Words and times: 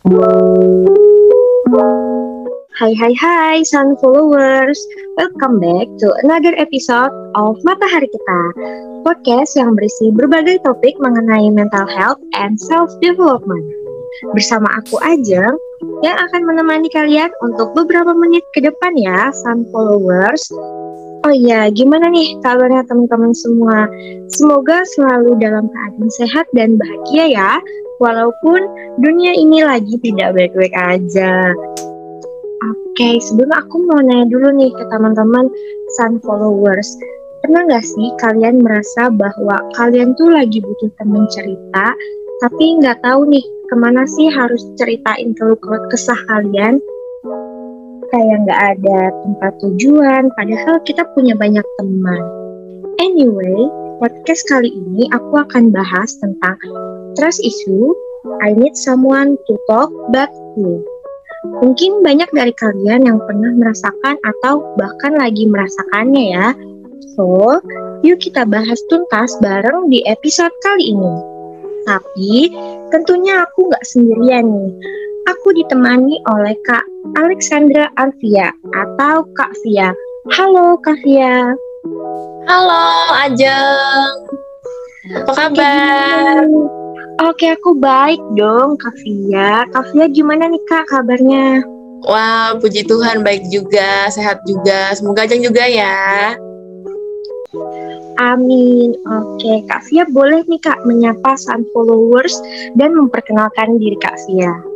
Hai 0.00 0.16
hai 2.96 3.12
hai 3.20 3.60
Sun 3.68 4.00
Followers. 4.00 4.80
Welcome 5.20 5.60
back 5.60 5.92
to 6.00 6.16
another 6.24 6.56
episode 6.56 7.12
of 7.36 7.60
Matahari 7.68 8.08
Kita 8.08 8.40
Podcast 9.04 9.60
yang 9.60 9.76
berisi 9.76 10.08
berbagai 10.16 10.64
topik 10.64 10.96
mengenai 11.04 11.52
mental 11.52 11.84
health 11.84 12.16
and 12.32 12.56
self-development. 12.56 13.60
Bersama 14.32 14.72
aku 14.80 14.96
Ajeng 15.04 15.52
yang 16.00 16.16
akan 16.16 16.48
menemani 16.48 16.88
kalian 16.96 17.28
untuk 17.44 17.76
beberapa 17.76 18.16
menit 18.16 18.40
ke 18.56 18.64
depan 18.64 18.96
ya 18.96 19.28
Sun 19.44 19.68
Followers 19.68 20.48
Oh 21.30 21.38
iya, 21.38 21.70
gimana 21.70 22.10
nih 22.10 22.42
kabarnya 22.42 22.82
teman-teman 22.90 23.30
semua? 23.30 23.86
Semoga 24.34 24.82
selalu 24.98 25.38
dalam 25.38 25.70
keadaan 25.70 26.10
sehat 26.10 26.42
dan 26.58 26.74
bahagia 26.74 27.24
ya, 27.30 27.52
walaupun 28.02 28.58
dunia 28.98 29.38
ini 29.38 29.62
lagi 29.62 29.94
tidak 30.02 30.34
baik-baik 30.34 30.74
aja. 30.74 31.54
Oke, 32.66 33.22
sebelum 33.22 33.46
aku 33.46 33.78
mau 33.86 34.02
nanya 34.02 34.26
dulu 34.26 34.50
nih 34.58 34.74
ke 34.74 34.82
teman-teman 34.90 35.46
Sun 35.94 36.18
Followers, 36.26 36.98
pernah 37.46 37.62
nggak 37.62 37.86
sih 37.86 38.10
kalian 38.18 38.66
merasa 38.66 39.06
bahwa 39.14 39.54
kalian 39.78 40.18
tuh 40.18 40.34
lagi 40.34 40.58
butuh 40.58 40.90
teman 40.98 41.30
cerita, 41.30 41.94
tapi 42.42 42.82
nggak 42.82 43.06
tahu 43.06 43.22
nih 43.30 43.46
ke 43.70 43.74
mana 43.78 44.02
sih 44.18 44.26
harus 44.34 44.66
ceritain 44.74 45.30
keluh 45.38 45.54
kesah 45.94 46.18
kalian? 46.26 46.82
Kayak 48.10 48.36
nggak 48.46 48.62
ada 48.76 49.00
tempat 49.24 49.52
tujuan, 49.62 50.22
padahal 50.34 50.76
kita 50.86 51.02
punya 51.14 51.34
banyak 51.38 51.64
teman. 51.78 52.22
Anyway, 53.00 53.70
podcast 54.02 54.44
kali 54.50 54.70
ini 54.70 55.08
aku 55.14 55.40
akan 55.40 55.72
bahas 55.72 56.14
tentang 56.20 56.58
trust 57.16 57.40
issue. 57.40 57.94
I 58.44 58.52
need 58.52 58.76
someone 58.76 59.40
to 59.48 59.54
talk 59.70 59.88
but 60.12 60.28
who. 60.54 60.84
Mungkin 61.64 62.04
banyak 62.04 62.28
dari 62.36 62.52
kalian 62.52 63.08
yang 63.08 63.18
pernah 63.24 63.56
merasakan 63.56 64.20
atau 64.20 64.60
bahkan 64.76 65.16
lagi 65.16 65.48
merasakannya 65.48 66.24
ya. 66.36 66.48
So, 67.16 67.64
yuk 68.04 68.20
kita 68.20 68.44
bahas 68.44 68.76
tuntas 68.92 69.32
bareng 69.40 69.88
di 69.88 70.04
episode 70.04 70.52
kali 70.60 70.92
ini. 70.92 71.14
Tapi, 71.88 72.52
tentunya 72.92 73.48
aku 73.48 73.72
nggak 73.72 73.88
sendirian 73.88 74.44
nih 74.44 74.72
aku 75.30 75.54
ditemani 75.54 76.18
oleh 76.26 76.56
Kak 76.66 76.84
Alexandra 77.00 77.88
Arvia 77.96 78.52
atau 78.76 79.24
Kak 79.32 79.52
Via. 79.64 79.88
Halo 80.36 80.76
Kak 80.84 81.00
Via. 81.00 81.56
Halo 82.44 82.84
Ajeng. 83.24 84.12
Apa 85.24 85.32
kabar? 85.32 86.44
Oke, 87.24 87.56
aku 87.56 87.72
baik 87.80 88.20
dong 88.36 88.76
Kak 88.76 88.92
Via. 89.00 89.64
Kak 89.72 89.96
Via 89.96 90.12
gimana 90.12 90.52
nih 90.52 90.60
Kak 90.68 90.92
kabarnya? 90.92 91.64
Wah, 92.04 92.56
puji 92.60 92.84
Tuhan 92.84 93.24
baik 93.24 93.48
juga, 93.48 94.12
sehat 94.12 94.44
juga. 94.44 94.92
Semoga 94.92 95.24
Ajeng 95.24 95.40
juga 95.40 95.64
ya. 95.64 96.36
Amin. 98.20 98.92
Oke, 99.08 99.64
Kak 99.64 99.88
Via 99.88 100.04
boleh 100.12 100.44
nih 100.44 100.60
Kak 100.60 100.84
menyapa 100.84 101.32
Sun 101.40 101.64
Followers 101.72 102.36
dan 102.76 102.92
memperkenalkan 102.92 103.80
diri 103.80 103.96
Kak 103.96 104.20
Via. 104.28 104.69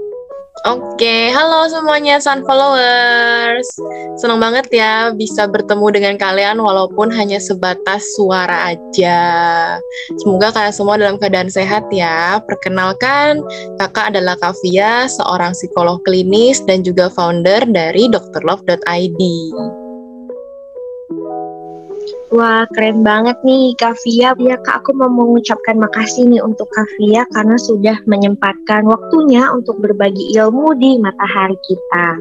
Oke, 0.62 1.34
halo 1.34 1.66
semuanya 1.66 2.22
Sun 2.22 2.47
Followers. 2.47 3.66
Senang 4.22 4.38
banget 4.38 4.70
ya 4.70 5.11
bisa 5.11 5.50
bertemu 5.50 5.91
dengan 5.91 6.14
kalian 6.14 6.62
walaupun 6.62 7.11
hanya 7.11 7.42
sebatas 7.42 8.06
suara 8.14 8.70
aja. 8.70 9.19
Semoga 10.22 10.55
kalian 10.55 10.70
semua 10.70 10.94
dalam 10.94 11.19
keadaan 11.19 11.50
sehat 11.50 11.91
ya. 11.91 12.38
Perkenalkan, 12.46 13.42
kakak 13.83 14.14
adalah 14.14 14.38
Kavia, 14.38 15.11
seorang 15.11 15.58
psikolog 15.58 15.98
klinis 16.06 16.62
dan 16.62 16.86
juga 16.86 17.11
founder 17.11 17.66
dari 17.66 18.06
drlove.id. 18.06 19.20
Wah, 22.33 22.64
keren 22.73 23.05
banget 23.05 23.36
nih 23.45 23.77
Kak 23.77 24.01
Via. 24.01 24.33
Ya 24.40 24.57
Kak, 24.64 24.80
aku 24.80 24.96
mau 24.96 25.12
mengucapkan 25.12 25.77
makasih 25.77 26.24
nih 26.24 26.40
untuk 26.40 26.70
Kak 26.73 26.89
karena 27.36 27.57
sudah 27.61 27.96
menyempatkan 28.08 28.89
waktunya 28.89 29.52
untuk 29.52 29.77
berbagi 29.85 30.33
ilmu 30.33 30.73
di 30.79 30.96
matahari 30.96 31.58
kita. 31.68 32.17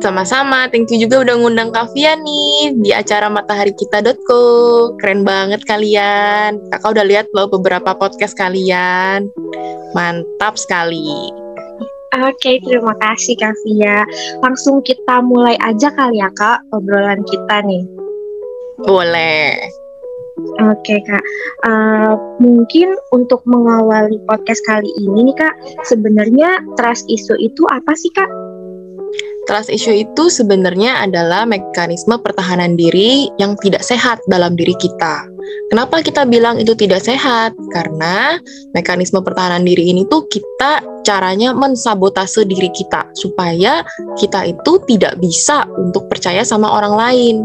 Sama-sama, 0.00 0.64
thank 0.72 0.88
you 0.90 0.96
juga 0.96 1.22
udah 1.22 1.34
ngundang 1.38 1.70
Kak 1.70 1.92
nih 1.94 2.74
di 2.80 2.90
acara 2.90 3.28
mataharikita.co. 3.30 4.42
Keren 4.98 5.22
banget 5.22 5.62
kalian. 5.68 6.58
Kakak 6.74 6.90
udah 6.96 7.04
lihat 7.06 7.26
loh 7.36 7.46
beberapa 7.46 7.94
podcast 7.94 8.34
kalian. 8.34 9.30
Mantap 9.94 10.58
sekali. 10.58 11.30
Oke, 12.10 12.58
terima 12.66 12.96
kasih 12.98 13.38
Kak. 13.38 13.54
Langsung 14.42 14.82
kita 14.82 15.22
mulai 15.22 15.54
aja 15.62 15.94
kali 15.94 16.18
ya 16.18 16.32
Kak 16.34 16.66
obrolan 16.74 17.22
kita 17.22 17.62
nih. 17.62 17.99
Boleh. 18.84 19.58
Oke 20.60 20.96
kak, 21.04 21.24
uh, 21.68 22.16
mungkin 22.40 22.96
untuk 23.12 23.44
mengawali 23.44 24.16
podcast 24.24 24.60
kali 24.64 24.88
ini 24.96 25.30
nih 25.30 25.36
kak, 25.36 25.54
sebenarnya 25.84 26.64
trust 26.80 27.04
issue 27.12 27.36
itu 27.36 27.60
apa 27.68 27.92
sih 27.92 28.08
kak? 28.16 28.28
Trust 29.48 29.68
issue 29.72 30.06
itu 30.06 30.30
sebenarnya 30.30 31.04
adalah 31.04 31.44
mekanisme 31.44 32.16
pertahanan 32.22 32.78
diri 32.78 33.28
yang 33.36 33.58
tidak 33.60 33.82
sehat 33.84 34.22
dalam 34.30 34.54
diri 34.54 34.72
kita. 34.78 35.26
Kenapa 35.72 36.00
kita 36.04 36.22
bilang 36.28 36.60
itu 36.60 36.76
tidak 36.78 37.02
sehat? 37.02 37.56
Karena 37.74 38.38
mekanisme 38.76 39.20
pertahanan 39.20 39.66
diri 39.66 39.90
ini 39.90 40.06
tuh 40.06 40.24
kita 40.30 40.84
caranya 41.02 41.50
mensabotase 41.56 42.46
diri 42.46 42.70
kita 42.70 43.06
supaya 43.18 43.82
kita 44.20 44.46
itu 44.46 44.72
tidak 44.86 45.18
bisa 45.18 45.66
untuk 45.80 46.06
percaya 46.06 46.46
sama 46.46 46.70
orang 46.70 46.94
lain 46.94 47.36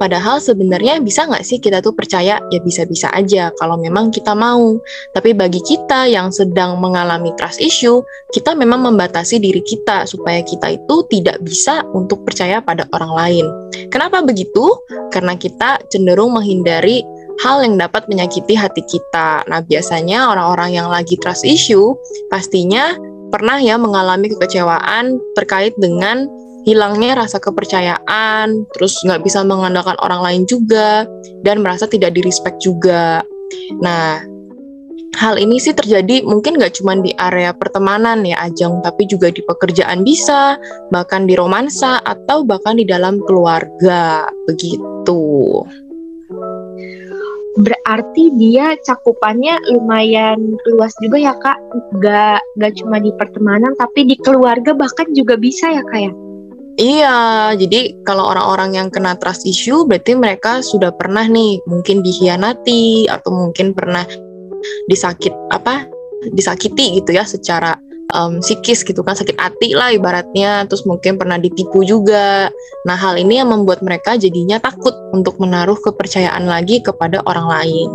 Padahal 0.00 0.40
sebenarnya 0.40 0.96
bisa 1.04 1.28
nggak 1.28 1.44
sih 1.44 1.60
kita 1.60 1.84
tuh 1.84 1.92
percaya 1.92 2.40
ya 2.40 2.60
bisa-bisa 2.64 3.12
aja 3.12 3.52
kalau 3.60 3.76
memang 3.76 4.08
kita 4.08 4.32
mau. 4.32 4.80
Tapi 5.12 5.36
bagi 5.36 5.60
kita 5.60 6.08
yang 6.08 6.32
sedang 6.32 6.80
mengalami 6.80 7.36
trust 7.36 7.60
issue, 7.60 8.00
kita 8.32 8.56
memang 8.56 8.80
membatasi 8.80 9.36
diri 9.36 9.60
kita 9.60 10.08
supaya 10.08 10.40
kita 10.40 10.80
itu 10.80 10.96
tidak 11.12 11.36
bisa 11.44 11.84
untuk 11.92 12.24
percaya 12.24 12.64
pada 12.64 12.88
orang 12.96 13.12
lain. 13.12 13.46
Kenapa 13.92 14.24
begitu? 14.24 14.72
Karena 15.12 15.36
kita 15.36 15.84
cenderung 15.92 16.32
menghindari 16.32 17.04
hal 17.44 17.60
yang 17.60 17.76
dapat 17.76 18.08
menyakiti 18.08 18.56
hati 18.56 18.80
kita. 18.88 19.44
Nah, 19.52 19.60
biasanya 19.60 20.32
orang-orang 20.32 20.80
yang 20.80 20.88
lagi 20.88 21.20
trust 21.20 21.44
issue 21.44 21.92
pastinya 22.32 22.96
pernah 23.30 23.62
ya 23.62 23.78
mengalami 23.78 24.32
kekecewaan 24.32 25.20
terkait 25.38 25.72
dengan 25.78 26.26
hilangnya 26.70 27.26
rasa 27.26 27.42
kepercayaan, 27.42 28.62
terus 28.78 28.94
nggak 29.02 29.26
bisa 29.26 29.42
mengandalkan 29.42 29.98
orang 29.98 30.22
lain 30.22 30.42
juga, 30.46 31.02
dan 31.42 31.66
merasa 31.66 31.90
tidak 31.90 32.14
direspek 32.14 32.54
juga. 32.62 33.26
Nah, 33.82 34.22
hal 35.18 35.34
ini 35.34 35.58
sih 35.58 35.74
terjadi 35.74 36.22
mungkin 36.22 36.54
nggak 36.62 36.78
cuma 36.78 36.94
di 37.02 37.10
area 37.18 37.50
pertemanan 37.50 38.22
ya 38.22 38.38
Ajeng, 38.46 38.78
tapi 38.86 39.10
juga 39.10 39.34
di 39.34 39.42
pekerjaan 39.42 40.06
bisa, 40.06 40.54
bahkan 40.94 41.26
di 41.26 41.34
romansa, 41.34 41.98
atau 42.06 42.46
bahkan 42.46 42.78
di 42.78 42.86
dalam 42.86 43.18
keluarga, 43.26 44.30
begitu. 44.46 45.66
Berarti 47.58 48.30
dia 48.38 48.78
cakupannya 48.86 49.58
lumayan 49.74 50.54
luas 50.70 50.94
juga 51.02 51.18
ya 51.18 51.34
kak, 51.34 51.58
nggak 51.98 52.38
nggak 52.62 52.72
cuma 52.78 53.02
di 53.02 53.10
pertemanan, 53.18 53.74
tapi 53.74 54.06
di 54.06 54.14
keluarga 54.22 54.70
bahkan 54.70 55.10
juga 55.10 55.34
bisa 55.34 55.66
ya 55.66 55.82
kak 55.82 55.98
ya? 55.98 56.14
Iya, 56.80 57.52
jadi 57.60 57.92
kalau 58.08 58.32
orang-orang 58.32 58.72
yang 58.72 58.88
kena 58.88 59.12
trust 59.20 59.44
issue 59.44 59.84
berarti 59.84 60.16
mereka 60.16 60.64
sudah 60.64 60.88
pernah 60.96 61.28
nih 61.28 61.60
mungkin 61.68 62.00
dihianati 62.00 63.04
atau 63.04 63.28
mungkin 63.36 63.76
pernah 63.76 64.08
disakit 64.88 65.36
apa 65.52 65.84
disakiti 66.32 66.96
gitu 66.96 67.12
ya 67.12 67.28
secara 67.28 67.76
um, 68.14 68.38
psikis 68.42 68.82
gitu 68.86 69.00
kan 69.02 69.16
sakit 69.16 69.36
hati 69.38 69.74
lah 69.74 69.90
ibaratnya 69.94 70.66
terus 70.66 70.86
mungkin 70.86 71.16
pernah 71.16 71.36
ditipu 71.38 71.82
juga. 71.82 72.50
Nah 72.86 72.96
hal 72.96 73.18
ini 73.18 73.42
yang 73.42 73.50
membuat 73.50 73.80
mereka 73.80 74.14
jadinya 74.18 74.60
takut 74.62 74.92
untuk 75.14 75.38
menaruh 75.42 75.78
kepercayaan 75.80 76.46
lagi 76.46 76.82
kepada 76.82 77.22
orang 77.26 77.46
lain. 77.46 77.90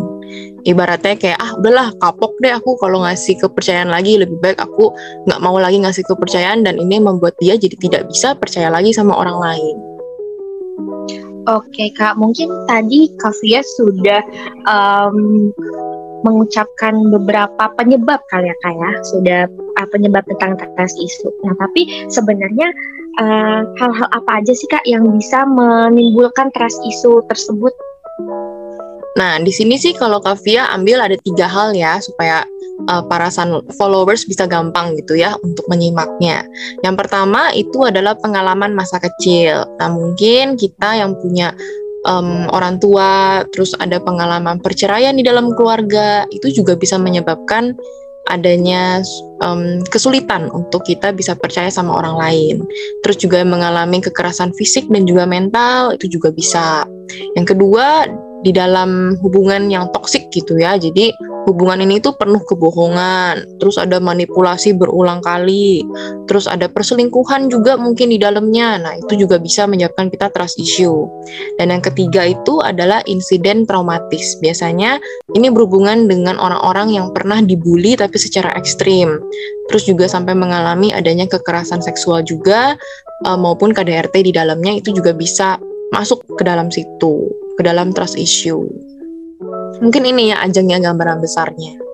Ibaratnya 0.66 1.14
kayak 1.14 1.38
ah 1.38 1.54
udahlah 1.56 1.94
kapok 2.02 2.34
deh 2.42 2.50
aku 2.50 2.74
kalau 2.82 3.06
ngasih 3.06 3.38
kepercayaan 3.38 3.88
lagi 3.88 4.18
lebih 4.18 4.36
baik 4.42 4.58
aku 4.58 4.90
nggak 5.30 5.40
mau 5.40 5.56
lagi 5.56 5.78
ngasih 5.78 6.02
kepercayaan. 6.08 6.66
Dan 6.66 6.82
ini 6.82 6.98
membuat 6.98 7.38
dia 7.38 7.54
jadi 7.54 7.76
tidak 7.78 8.10
bisa 8.10 8.34
percaya 8.34 8.68
lagi 8.68 8.90
sama 8.90 9.14
orang 9.14 9.38
lain. 9.38 9.76
Oke 11.46 11.94
kak, 11.94 12.18
mungkin 12.18 12.50
tadi 12.66 13.06
Kavia 13.22 13.62
sudah 13.78 14.18
um, 14.66 15.54
mengucapkan 16.26 16.98
beberapa 17.14 17.70
penyebab 17.78 18.18
kali 18.34 18.50
ya 18.50 18.56
kak 18.66 18.74
ya, 18.74 18.90
sudah 19.14 19.40
uh, 19.76 19.88
penyebab 19.92 20.24
tentang 20.26 20.56
trust 20.56 20.96
isu. 20.96 21.28
Nah 21.44 21.54
tapi 21.60 22.08
sebenarnya 22.08 22.68
uh, 23.20 23.60
hal-hal 23.78 24.08
uh, 24.08 24.18
apa 24.18 24.42
aja 24.42 24.52
sih 24.52 24.68
kak 24.68 24.84
yang 24.88 25.04
bisa 25.16 25.44
menimbulkan 25.44 26.52
trust 26.52 26.80
isu 26.84 27.24
tersebut? 27.28 27.72
Nah, 29.16 29.40
di 29.40 29.48
sini 29.48 29.80
sih 29.80 29.96
kalau 29.96 30.20
Kavia 30.20 30.68
ambil 30.76 31.00
ada 31.00 31.16
tiga 31.16 31.48
hal 31.48 31.72
ya 31.72 31.96
supaya 32.04 32.44
uh, 32.92 33.00
para 33.08 33.32
sun 33.32 33.64
followers 33.80 34.28
bisa 34.28 34.44
gampang 34.44 34.92
gitu 35.00 35.16
ya 35.16 35.40
untuk 35.40 35.64
menyimaknya. 35.72 36.44
Yang 36.84 36.94
pertama 37.00 37.48
itu 37.56 37.80
adalah 37.88 38.12
pengalaman 38.20 38.76
masa 38.76 39.00
kecil. 39.00 39.64
Nah, 39.80 39.88
mungkin 39.88 40.60
kita 40.60 41.00
yang 41.00 41.16
punya 41.16 41.56
um, 42.04 42.44
orang 42.52 42.76
tua, 42.76 43.40
terus 43.56 43.72
ada 43.80 43.96
pengalaman 44.04 44.60
perceraian 44.60 45.16
di 45.16 45.24
dalam 45.24 45.48
keluarga, 45.56 46.28
itu 46.28 46.52
juga 46.52 46.76
bisa 46.76 47.00
menyebabkan 47.00 47.72
adanya 48.26 49.02
um, 49.42 49.82
kesulitan 49.90 50.50
untuk 50.50 50.82
kita 50.86 51.14
bisa 51.14 51.34
percaya 51.38 51.70
sama 51.70 51.94
orang 51.96 52.16
lain. 52.16 52.56
Terus 53.06 53.16
juga 53.22 53.42
mengalami 53.46 54.02
kekerasan 54.02 54.54
fisik 54.54 54.86
dan 54.90 55.06
juga 55.06 55.24
mental 55.24 55.94
itu 55.94 56.18
juga 56.18 56.34
bisa. 56.34 56.86
Yang 57.38 57.54
kedua 57.54 58.10
di 58.44 58.52
dalam 58.52 59.16
hubungan 59.22 59.68
yang 59.72 59.88
toksik 59.92 60.28
gitu 60.34 60.58
ya. 60.60 60.76
Jadi 60.76 61.14
hubungan 61.46 61.78
ini 61.86 62.02
tuh 62.02 62.12
penuh 62.18 62.42
kebohongan, 62.42 63.58
terus 63.62 63.78
ada 63.78 64.02
manipulasi 64.02 64.74
berulang 64.74 65.22
kali, 65.22 65.86
terus 66.26 66.50
ada 66.50 66.66
perselingkuhan 66.66 67.46
juga 67.48 67.78
mungkin 67.78 68.10
di 68.10 68.18
dalamnya. 68.18 68.82
Nah, 68.82 68.92
itu 68.98 69.24
juga 69.26 69.38
bisa 69.38 69.64
menyebabkan 69.70 70.10
kita 70.10 70.28
trust 70.34 70.58
issue. 70.58 71.06
Dan 71.56 71.70
yang 71.70 71.80
ketiga 71.80 72.26
itu 72.26 72.58
adalah 72.60 73.00
insiden 73.06 73.64
traumatis. 73.64 74.36
Biasanya 74.42 74.98
ini 75.38 75.48
berhubungan 75.48 76.10
dengan 76.10 76.36
orang-orang 76.42 76.98
yang 76.98 77.14
pernah 77.14 77.38
dibully 77.40 77.94
tapi 77.94 78.18
secara 78.18 78.52
ekstrim. 78.58 79.22
Terus 79.70 79.86
juga 79.86 80.06
sampai 80.06 80.34
mengalami 80.34 80.94
adanya 80.94 81.26
kekerasan 81.26 81.82
seksual 81.82 82.22
juga 82.22 82.78
uh, 83.26 83.38
maupun 83.38 83.74
KDRT 83.74 84.30
di 84.30 84.32
dalamnya 84.34 84.78
itu 84.78 84.94
juga 84.94 85.14
bisa 85.14 85.58
masuk 85.94 86.22
ke 86.34 86.42
dalam 86.42 86.68
situ, 86.68 87.30
ke 87.56 87.62
dalam 87.64 87.90
trust 87.90 88.20
issue. 88.20 88.68
Mungkin 89.80 90.02
ini 90.08 90.32
ya 90.32 90.40
ajangnya 90.44 90.80
gambaran 90.80 91.20
besarnya. 91.20 91.86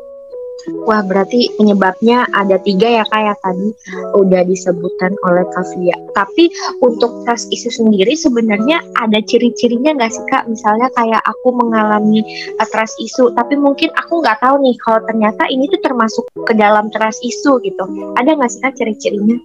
Wah, 0.87 1.03
berarti 1.03 1.51
penyebabnya 1.59 2.23
ada 2.39 2.55
tiga 2.63 3.03
ya 3.03 3.05
kayak 3.11 3.35
ya, 3.35 3.43
tadi 3.43 3.69
udah 4.15 4.43
disebutkan 4.47 5.11
oleh 5.27 5.43
Kavia. 5.51 5.97
Tapi 6.15 6.51
untuk 6.83 7.27
trust 7.27 7.51
issue 7.51 7.73
sendiri 7.73 8.15
sebenarnya 8.15 8.79
ada 9.03 9.19
ciri-cirinya 9.27 9.99
nggak 9.99 10.13
sih 10.15 10.25
kak? 10.31 10.47
Misalnya 10.47 10.87
kayak 10.95 11.23
aku 11.27 11.55
mengalami 11.55 12.23
uh, 12.63 12.69
trust 12.71 12.95
issue, 13.03 13.35
tapi 13.35 13.59
mungkin 13.59 13.91
aku 13.99 14.23
nggak 14.23 14.39
tahu 14.39 14.63
nih 14.63 14.77
kalau 14.87 15.01
ternyata 15.11 15.43
ini 15.51 15.67
tuh 15.67 15.83
termasuk 15.83 16.25
ke 16.47 16.55
dalam 16.55 16.91
trust 16.95 17.23
issue 17.27 17.59
gitu. 17.67 17.85
Ada 18.19 18.39
nggak 18.39 18.51
sih 18.51 18.61
kak 18.63 18.75
ciri-cirinya? 18.79 19.39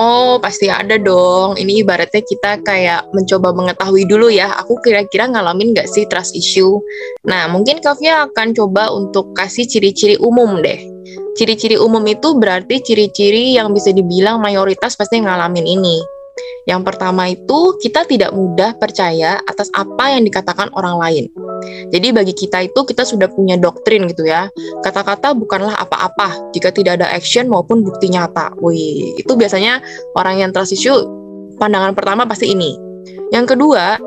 Oh, 0.00 0.40
pasti 0.40 0.72
ada 0.72 0.96
dong. 0.96 1.60
Ini 1.60 1.84
ibaratnya 1.84 2.24
kita 2.24 2.64
kayak 2.64 3.12
mencoba 3.12 3.52
mengetahui 3.52 4.08
dulu 4.08 4.32
ya, 4.32 4.48
aku 4.56 4.80
kira-kira 4.80 5.28
ngalamin 5.28 5.76
nggak 5.76 5.84
sih 5.92 6.08
trust 6.08 6.32
issue. 6.32 6.80
Nah, 7.28 7.52
mungkin 7.52 7.84
Kavia 7.84 8.24
akan 8.24 8.56
coba 8.56 8.88
untuk 8.96 9.36
kasih 9.36 9.68
ciri-ciri 9.68 10.16
umum 10.16 10.64
deh. 10.64 10.80
Ciri-ciri 11.36 11.76
umum 11.76 12.00
itu 12.08 12.32
berarti 12.32 12.80
ciri-ciri 12.80 13.60
yang 13.60 13.76
bisa 13.76 13.92
dibilang 13.92 14.40
mayoritas 14.40 14.96
pasti 14.96 15.20
ngalamin 15.20 15.68
ini. 15.68 16.19
Yang 16.68 16.80
pertama 16.92 17.32
itu 17.32 17.74
kita 17.80 18.04
tidak 18.04 18.30
mudah 18.36 18.76
percaya 18.76 19.40
atas 19.48 19.72
apa 19.74 20.12
yang 20.12 20.22
dikatakan 20.28 20.68
orang 20.76 20.96
lain. 21.00 21.24
Jadi 21.92 22.08
bagi 22.12 22.34
kita 22.36 22.68
itu 22.68 22.80
kita 22.84 23.04
sudah 23.04 23.28
punya 23.32 23.56
doktrin 23.60 24.08
gitu 24.08 24.28
ya. 24.28 24.48
Kata-kata 24.84 25.36
bukanlah 25.36 25.76
apa-apa 25.76 26.52
jika 26.56 26.72
tidak 26.72 27.00
ada 27.00 27.08
action 27.12 27.48
maupun 27.48 27.84
bukti 27.84 28.12
nyata. 28.12 28.52
Wih, 28.60 29.16
itu 29.20 29.32
biasanya 29.36 29.80
orang 30.16 30.40
yang 30.40 30.50
trust 30.52 30.72
pandangan 31.60 31.92
pertama 31.92 32.24
pasti 32.24 32.52
ini. 32.56 32.72
Yang 33.30 33.56
kedua, 33.56 34.00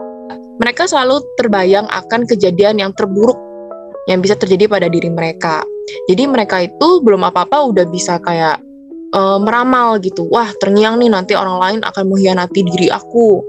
mereka 0.58 0.90
selalu 0.90 1.22
terbayang 1.38 1.86
akan 1.90 2.26
kejadian 2.26 2.82
yang 2.82 2.92
terburuk 2.98 3.38
yang 4.10 4.20
bisa 4.20 4.36
terjadi 4.36 4.68
pada 4.68 4.88
diri 4.92 5.08
mereka. 5.08 5.64
Jadi 6.10 6.24
mereka 6.28 6.64
itu 6.64 7.00
belum 7.04 7.24
apa-apa 7.28 7.70
udah 7.72 7.86
bisa 7.88 8.20
kayak 8.20 8.60
uh, 9.14 9.40
meramal 9.40 10.02
gitu. 10.02 10.28
Wah, 10.28 10.50
terngiang 10.60 11.00
nih 11.00 11.10
nanti 11.14 11.34
orang 11.38 11.58
lain 11.62 11.80
akan 11.86 12.04
mengkhianati 12.10 12.60
diri 12.66 12.88
aku. 12.90 13.46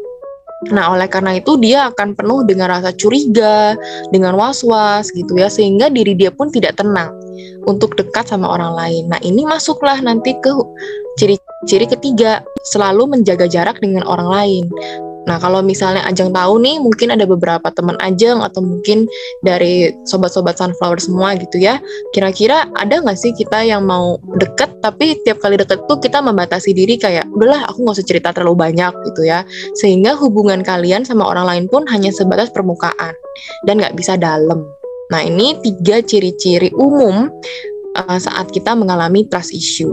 Nah, 0.72 0.96
oleh 0.96 1.05
karena 1.12 1.37
itu 1.37 1.61
dia 1.61 1.93
akan 1.93 2.16
penuh 2.16 2.40
dengan 2.49 2.72
rasa 2.72 2.88
curiga, 2.96 3.76
dengan 4.08 4.32
was-was 4.32 5.12
gitu 5.12 5.37
ya, 5.37 5.52
sehingga 5.52 5.93
diri 5.93 6.16
dia 6.16 6.32
pun 6.32 6.49
tidak 6.49 6.81
tenang 6.81 7.12
untuk 7.69 7.93
dekat 8.00 8.25
sama 8.25 8.49
orang 8.49 8.72
lain. 8.72 9.05
Nah, 9.12 9.20
ini 9.20 9.44
masuklah 9.44 10.00
nanti 10.00 10.32
ke 10.40 10.52
ciri-ciri 11.20 11.84
ketiga, 11.84 12.40
selalu 12.72 13.12
menjaga 13.12 13.44
jarak 13.44 13.76
dengan 13.84 14.08
orang 14.08 14.28
lain. 14.28 14.64
Nah, 15.25 15.41
kalau 15.41 15.65
misalnya 15.65 16.05
Ajeng 16.05 16.37
tahu 16.37 16.61
nih, 16.61 16.76
mungkin 16.81 17.09
ada 17.12 17.25
beberapa 17.25 17.73
teman 17.73 17.97
Ajeng 18.05 18.44
atau 18.44 18.61
mungkin 18.61 19.09
dari 19.41 19.93
sobat-sobat 20.05 20.61
sunflower 20.61 21.00
semua 21.00 21.32
gitu 21.41 21.61
ya. 21.61 21.81
Kira-kira 22.12 22.69
ada 22.76 23.00
nggak 23.00 23.17
sih 23.17 23.32
kita 23.32 23.65
yang 23.65 23.88
mau 23.88 24.21
deket, 24.37 24.69
tapi 24.85 25.17
tiap 25.25 25.41
kali 25.41 25.56
deket 25.56 25.81
tuh 25.88 25.97
kita 25.97 26.21
membatasi 26.21 26.76
diri 26.76 27.00
kayak, 27.00 27.25
udahlah 27.32 27.65
aku 27.69 27.88
nggak 27.88 27.97
usah 28.00 28.09
cerita 28.09 28.29
terlalu 28.37 28.69
banyak 28.69 28.93
gitu 29.12 29.25
ya. 29.25 29.49
Sehingga 29.81 30.12
hubungan 30.21 30.61
kalian 30.61 31.09
sama 31.09 31.25
orang 31.25 31.49
lain 31.49 31.65
pun 31.73 31.88
hanya 31.88 32.12
sebatas 32.12 32.53
permukaan 32.53 33.17
dan 33.65 33.81
nggak 33.81 33.97
bisa 33.97 34.21
dalam. 34.21 34.61
Nah, 35.09 35.21
ini 35.25 35.56
tiga 35.65 36.05
ciri-ciri 36.05 36.73
umum 36.76 37.32
uh, 37.97 38.19
saat 38.21 38.53
kita 38.53 38.76
mengalami 38.76 39.25
trust 39.29 39.53
issue. 39.56 39.93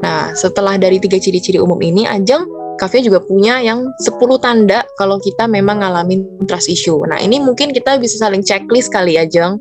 Nah, 0.00 0.32
setelah 0.32 0.80
dari 0.80 0.96
tiga 0.96 1.20
ciri-ciri 1.20 1.60
umum 1.60 1.76
ini, 1.84 2.08
Ajeng 2.08 2.48
Cafe 2.80 3.04
juga 3.04 3.20
punya 3.20 3.60
yang 3.60 3.84
10 4.00 4.16
tanda 4.40 4.80
kalau 4.96 5.20
kita 5.20 5.44
memang 5.44 5.84
ngalamin 5.84 6.24
trust 6.48 6.72
issue. 6.72 6.96
Nah, 7.04 7.20
ini 7.20 7.36
mungkin 7.36 7.76
kita 7.76 8.00
bisa 8.00 8.16
saling 8.16 8.40
checklist 8.40 8.88
kali 8.88 9.20
ya, 9.20 9.28
Jeng. 9.28 9.60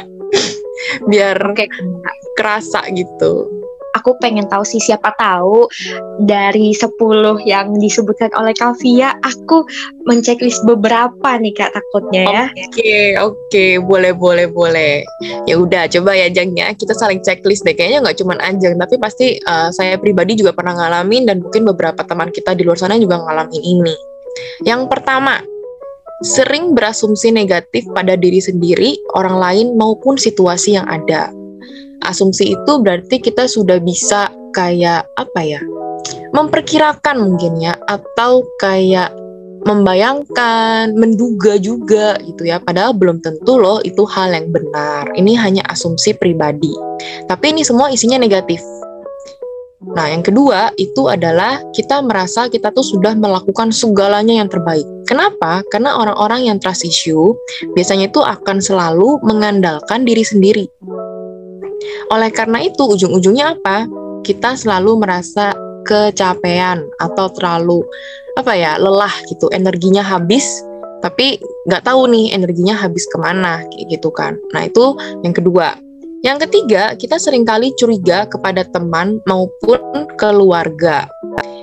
Biar 1.12 1.36
kayak 1.52 1.68
kerasa 2.40 2.88
gitu 2.96 3.59
aku 4.00 4.16
pengen 4.18 4.48
tahu 4.48 4.64
sih 4.64 4.80
siapa 4.80 5.12
tahu 5.20 5.68
dari 6.24 6.72
10 6.72 6.96
yang 7.44 7.76
disebutkan 7.76 8.32
oleh 8.34 8.56
Kavia 8.56 9.12
aku 9.20 9.68
menceklis 10.08 10.56
beberapa 10.64 11.36
nih 11.36 11.52
Kak 11.52 11.76
takutnya 11.76 12.22
ya. 12.24 12.44
Oke, 12.48 12.64
okay, 12.72 13.06
oke, 13.20 13.36
okay. 13.46 13.70
boleh 13.76 14.16
boleh 14.16 14.46
boleh. 14.48 15.04
Ya 15.44 15.60
udah 15.60 15.86
coba 15.92 16.16
ya 16.16 16.32
Jangnya 16.32 16.72
kita 16.72 16.96
saling 16.96 17.20
checklist 17.20 17.68
deh. 17.68 17.76
Kayaknya 17.76 18.08
nggak 18.08 18.18
cuma 18.18 18.34
Anjang 18.40 18.80
tapi 18.80 18.96
pasti 18.96 19.36
uh, 19.44 19.68
saya 19.68 20.00
pribadi 20.00 20.40
juga 20.40 20.56
pernah 20.56 20.72
ngalamin 20.72 21.28
dan 21.28 21.44
mungkin 21.44 21.68
beberapa 21.68 22.00
teman 22.02 22.32
kita 22.32 22.56
di 22.56 22.64
luar 22.64 22.80
sana 22.80 22.96
juga 22.96 23.20
ngalamin 23.20 23.60
ini. 23.60 23.94
Yang 24.64 24.88
pertama, 24.88 25.44
sering 26.24 26.72
berasumsi 26.72 27.32
negatif 27.34 27.84
pada 27.92 28.16
diri 28.16 28.40
sendiri, 28.40 28.96
orang 29.16 29.36
lain 29.36 29.66
maupun 29.76 30.16
situasi 30.16 30.76
yang 30.78 30.86
ada 30.88 31.32
asumsi 32.10 32.58
itu 32.58 32.72
berarti 32.82 33.22
kita 33.22 33.46
sudah 33.46 33.78
bisa 33.78 34.28
kayak 34.52 35.06
apa 35.14 35.40
ya 35.40 35.60
memperkirakan 36.34 37.16
mungkin 37.22 37.58
ya 37.62 37.74
atau 37.86 38.42
kayak 38.58 39.14
membayangkan, 39.60 40.96
menduga 40.96 41.60
juga 41.60 42.16
gitu 42.24 42.48
ya. 42.48 42.56
Padahal 42.62 42.96
belum 42.96 43.20
tentu 43.20 43.60
loh 43.60 43.84
itu 43.84 44.08
hal 44.08 44.32
yang 44.32 44.48
benar. 44.48 45.12
Ini 45.12 45.36
hanya 45.36 45.62
asumsi 45.68 46.16
pribadi. 46.16 46.72
Tapi 47.28 47.52
ini 47.52 47.60
semua 47.60 47.92
isinya 47.92 48.16
negatif. 48.16 48.60
Nah, 49.80 50.12
yang 50.12 50.20
kedua 50.20 50.70
itu 50.76 51.08
adalah 51.08 51.58
kita 51.72 52.04
merasa 52.04 52.46
kita 52.52 52.68
tuh 52.70 52.84
sudah 52.84 53.16
melakukan 53.16 53.72
segalanya 53.72 54.38
yang 54.38 54.48
terbaik. 54.48 54.84
Kenapa? 55.08 55.64
Karena 55.72 55.96
orang-orang 55.96 56.46
yang 56.46 56.56
trust 56.60 56.84
issue 56.84 57.32
biasanya 57.74 58.12
itu 58.12 58.20
akan 58.20 58.60
selalu 58.60 59.18
mengandalkan 59.24 60.04
diri 60.04 60.22
sendiri. 60.22 60.68
Oleh 62.12 62.30
karena 62.32 62.60
itu, 62.64 62.84
ujung-ujungnya 62.84 63.56
apa? 63.56 63.88
Kita 64.26 64.56
selalu 64.56 65.00
merasa 65.00 65.56
kecapean 65.88 66.84
atau 67.00 67.32
terlalu 67.32 67.80
apa 68.36 68.52
ya 68.54 68.76
lelah 68.76 69.12
gitu, 69.26 69.48
energinya 69.50 70.04
habis, 70.04 70.60
tapi 71.00 71.40
nggak 71.66 71.84
tahu 71.88 72.06
nih 72.12 72.36
energinya 72.36 72.76
habis 72.76 73.08
ke 73.08 73.16
mana 73.16 73.64
kayak 73.72 73.98
gitu 73.98 74.12
kan. 74.12 74.36
Nah 74.52 74.68
itu 74.68 74.94
yang 75.24 75.34
kedua. 75.34 75.76
Yang 76.20 76.44
ketiga, 76.48 76.92
kita 77.00 77.16
sering 77.16 77.48
kali 77.48 77.72
curiga 77.80 78.28
kepada 78.28 78.60
teman 78.68 79.24
maupun 79.24 79.80
keluarga. 80.20 81.08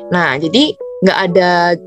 Nah, 0.09 0.33
jadi 0.41 0.73
nggak 1.05 1.19
ada 1.29 1.77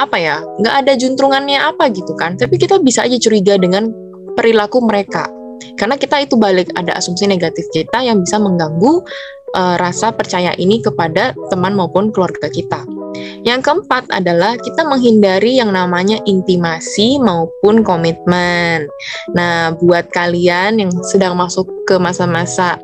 apa 0.00 0.16
ya, 0.16 0.40
nggak 0.40 0.74
ada 0.80 0.92
juntrungannya 0.96 1.60
apa 1.60 1.92
gitu 1.92 2.16
kan. 2.16 2.40
Tapi 2.40 2.56
kita 2.56 2.80
bisa 2.80 3.04
aja 3.04 3.20
curiga 3.20 3.60
dengan 3.60 3.92
perilaku 4.40 4.80
mereka. 4.80 5.28
Karena 5.74 5.98
kita 5.98 6.22
itu 6.22 6.38
balik 6.38 6.70
ada 6.78 6.94
asumsi 6.96 7.26
negatif 7.26 7.66
kita 7.74 8.02
yang 8.02 8.22
bisa 8.22 8.38
mengganggu 8.38 9.02
uh, 9.54 9.76
rasa 9.78 10.10
percaya 10.10 10.52
ini 10.58 10.82
kepada 10.82 11.32
teman 11.48 11.74
maupun 11.74 12.10
keluarga 12.10 12.50
kita. 12.50 12.82
Yang 13.46 13.70
keempat 13.70 14.10
adalah 14.10 14.58
kita 14.58 14.82
menghindari 14.82 15.62
yang 15.62 15.70
namanya 15.70 16.18
intimasi 16.26 17.22
maupun 17.22 17.86
komitmen. 17.86 18.90
Nah, 19.38 19.70
buat 19.78 20.10
kalian 20.10 20.82
yang 20.82 20.90
sedang 21.06 21.38
masuk 21.38 21.68
ke 21.86 21.94
masa-masa 22.00 22.74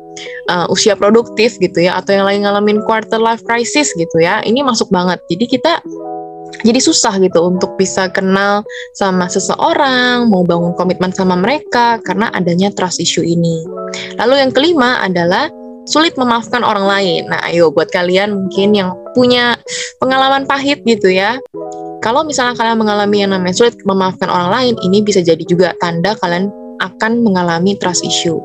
uh, 0.47 0.71
usia 0.71 0.95
produktif 0.95 1.59
gitu 1.59 1.83
ya, 1.83 1.99
atau 1.99 2.15
yang 2.15 2.25
lagi 2.29 2.39
ngalamin 2.47 2.79
quarter 2.87 3.19
life 3.19 3.43
crisis 3.43 3.91
gitu 3.97 4.23
ya, 4.23 4.39
ini 4.47 4.63
masuk 4.63 4.87
banget. 4.87 5.19
Jadi 5.27 5.45
kita 5.51 5.83
jadi 6.61 6.79
susah 6.83 7.17
gitu 7.23 7.39
untuk 7.47 7.79
bisa 7.79 8.11
kenal 8.11 8.61
sama 8.99 9.31
seseorang, 9.31 10.27
mau 10.27 10.43
bangun 10.43 10.75
komitmen 10.75 11.09
sama 11.15 11.39
mereka 11.39 11.97
karena 12.03 12.29
adanya 12.35 12.69
trust 12.75 12.99
issue 12.99 13.23
ini. 13.23 13.63
Lalu 14.19 14.45
yang 14.45 14.51
kelima 14.51 15.01
adalah 15.01 15.49
sulit 15.89 16.13
memaafkan 16.19 16.61
orang 16.61 16.85
lain. 16.85 17.21
Nah, 17.31 17.41
ayo 17.49 17.73
buat 17.73 17.89
kalian 17.89 18.35
mungkin 18.37 18.77
yang 18.77 18.93
punya 19.17 19.57
pengalaman 19.97 20.45
pahit 20.45 20.85
gitu 20.85 21.09
ya. 21.09 21.41
Kalau 22.01 22.25
misalnya 22.25 22.57
kalian 22.57 22.81
mengalami 22.81 23.21
yang 23.21 23.31
namanya 23.33 23.53
sulit 23.53 23.77
memaafkan 23.85 24.29
orang 24.29 24.49
lain, 24.49 24.73
ini 24.81 25.05
bisa 25.05 25.21
jadi 25.21 25.41
juga 25.45 25.77
tanda 25.77 26.17
kalian 26.17 26.49
akan 26.81 27.21
mengalami 27.21 27.77
trust 27.77 28.01
issue. 28.01 28.41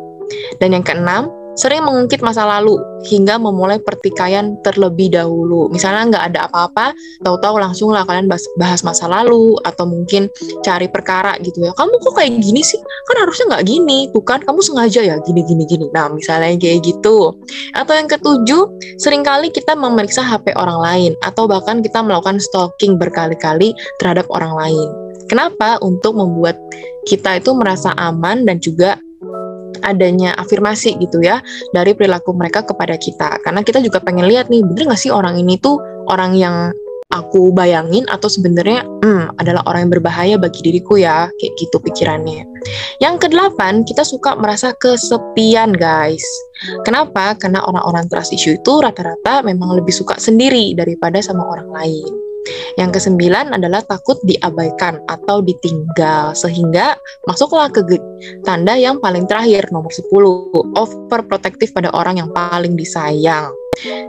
Dan 0.61 0.77
yang 0.77 0.85
keenam, 0.85 1.33
sering 1.57 1.83
mengungkit 1.83 2.21
masa 2.21 2.45
lalu 2.45 2.77
hingga 3.09 3.41
memulai 3.41 3.81
pertikaian 3.81 4.61
terlebih 4.61 5.13
dahulu. 5.13 5.73
Misalnya 5.73 6.17
nggak 6.17 6.25
ada 6.33 6.41
apa-apa, 6.49 6.93
tahu-tahu 7.25 7.57
langsung 7.57 7.91
lah 7.97 8.05
kalian 8.05 8.29
bahas, 8.29 8.45
bahas 8.61 8.81
masa 8.85 9.09
lalu 9.09 9.57
atau 9.65 9.89
mungkin 9.89 10.29
cari 10.61 10.87
perkara 10.87 11.41
gitu 11.41 11.65
ya. 11.65 11.73
Kamu 11.73 11.97
kok 11.97 12.15
kayak 12.17 12.37
gini 12.39 12.61
sih? 12.61 12.79
Kan 13.09 13.17
harusnya 13.25 13.57
nggak 13.57 13.65
gini, 13.67 13.99
tuh 14.13 14.23
kan 14.23 14.45
kamu 14.45 14.61
sengaja 14.61 15.01
ya 15.03 15.17
gini 15.25 15.41
gini 15.43 15.65
gini. 15.65 15.87
Nah 15.97 16.13
misalnya 16.13 16.55
kayak 16.61 16.85
gitu. 16.85 17.33
Atau 17.73 17.93
yang 17.97 18.09
ketujuh, 18.09 18.63
sering 19.01 19.25
kali 19.25 19.49
kita 19.49 19.73
memeriksa 19.73 20.21
HP 20.21 20.53
orang 20.55 20.79
lain 20.79 21.13
atau 21.25 21.49
bahkan 21.49 21.81
kita 21.81 22.05
melakukan 22.05 22.37
stalking 22.39 23.01
berkali-kali 23.01 23.73
terhadap 23.99 24.29
orang 24.29 24.53
lain. 24.53 24.89
Kenapa? 25.27 25.83
Untuk 25.83 26.15
membuat 26.15 26.55
kita 27.07 27.39
itu 27.43 27.51
merasa 27.55 27.91
aman 27.99 28.47
dan 28.47 28.63
juga 28.63 28.99
adanya 29.83 30.33
afirmasi 30.39 30.97
gitu 31.03 31.21
ya 31.21 31.43
dari 31.75 31.93
perilaku 31.93 32.33
mereka 32.33 32.63
kepada 32.65 32.97
kita. 32.97 33.41
Karena 33.43 33.61
kita 33.61 33.83
juga 33.83 34.01
pengen 34.01 34.29
lihat 34.29 34.49
nih 34.49 34.63
bener 34.65 34.93
gak 34.93 35.01
sih 35.01 35.13
orang 35.13 35.37
ini 35.37 35.59
tuh 35.61 35.81
orang 36.09 36.37
yang 36.37 36.71
aku 37.15 37.55
bayangin 37.55 38.03
atau 38.11 38.27
sebenarnya 38.27 38.83
hmm, 38.83 39.39
adalah 39.39 39.63
orang 39.71 39.87
yang 39.87 39.93
berbahaya 39.95 40.37
bagi 40.37 40.59
diriku 40.61 40.99
ya 40.99 41.31
kayak 41.39 41.55
gitu 41.59 41.77
pikirannya. 41.79 42.43
Yang 42.99 43.29
kedelapan 43.29 43.87
kita 43.87 44.03
suka 44.03 44.35
merasa 44.35 44.75
kesepian 44.77 45.77
guys. 45.77 46.25
Kenapa? 46.83 47.37
Karena 47.39 47.63
orang-orang 47.63 48.11
trust 48.11 48.35
issue 48.35 48.59
itu 48.59 48.73
rata-rata 48.83 49.45
memang 49.47 49.77
lebih 49.77 49.93
suka 49.93 50.19
sendiri 50.19 50.75
daripada 50.75 51.23
sama 51.23 51.45
orang 51.47 51.71
lain 51.71 52.26
yang 52.79 52.91
kesembilan 52.95 53.55
adalah 53.55 53.83
takut 53.85 54.19
diabaikan 54.27 55.03
atau 55.11 55.43
ditinggal 55.43 56.35
sehingga 56.37 56.95
masuklah 57.27 57.71
ke 57.71 57.83
tanda 58.47 58.75
yang 58.79 58.99
paling 59.03 59.27
terakhir 59.27 59.69
nomor 59.71 59.91
10 59.91 60.11
overprotective 60.77 61.73
pada 61.75 61.91
orang 61.93 62.23
yang 62.23 62.31
paling 62.33 62.79
disayang. 62.79 63.51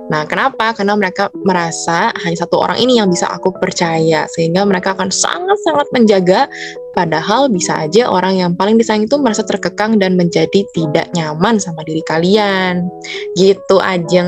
Nah, 0.08 0.24
kenapa? 0.24 0.72
Karena 0.72 0.96
mereka 0.96 1.28
merasa 1.44 2.16
hanya 2.24 2.38
satu 2.40 2.64
orang 2.64 2.80
ini 2.80 3.04
yang 3.04 3.12
bisa 3.12 3.28
aku 3.28 3.52
percaya, 3.52 4.24
sehingga 4.32 4.64
mereka 4.64 4.96
akan 4.96 5.12
sangat-sangat 5.12 5.88
menjaga. 5.92 6.48
Padahal 6.96 7.52
bisa 7.52 7.86
aja 7.86 8.08
orang 8.10 8.40
yang 8.40 8.52
paling 8.56 8.80
disayang 8.80 9.06
itu 9.06 9.20
merasa 9.20 9.44
terkekang 9.44 10.00
dan 10.00 10.16
menjadi 10.16 10.64
tidak 10.72 11.12
nyaman 11.14 11.60
sama 11.60 11.84
diri 11.84 12.02
kalian. 12.08 12.88
Gitu 13.36 13.78
aja. 13.84 14.24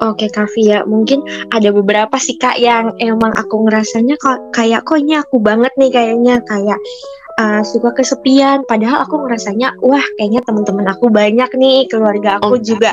Oke 0.00 0.32
Kak 0.32 0.48
Via, 0.56 0.88
mungkin 0.88 1.20
ada 1.52 1.68
beberapa 1.68 2.16
sih 2.16 2.40
Kak 2.40 2.56
yang 2.56 2.96
emang 2.96 3.28
aku 3.36 3.68
ngerasanya 3.68 4.16
kok 4.16 4.40
kayak 4.56 4.88
kok 4.88 4.96
ini 4.96 5.20
aku 5.20 5.36
banget 5.36 5.68
nih 5.76 5.92
kayaknya 5.92 6.40
kayak 6.48 6.80
uh, 7.36 7.60
suka 7.60 7.92
kesepian 7.92 8.64
padahal 8.64 9.04
aku 9.04 9.20
ngerasanya 9.20 9.76
wah 9.84 10.00
kayaknya 10.16 10.40
teman-teman 10.48 10.88
aku 10.88 11.12
banyak 11.12 11.50
nih 11.60 11.84
keluarga 11.92 12.40
aku 12.40 12.56
okay. 12.56 12.64
juga 12.64 12.90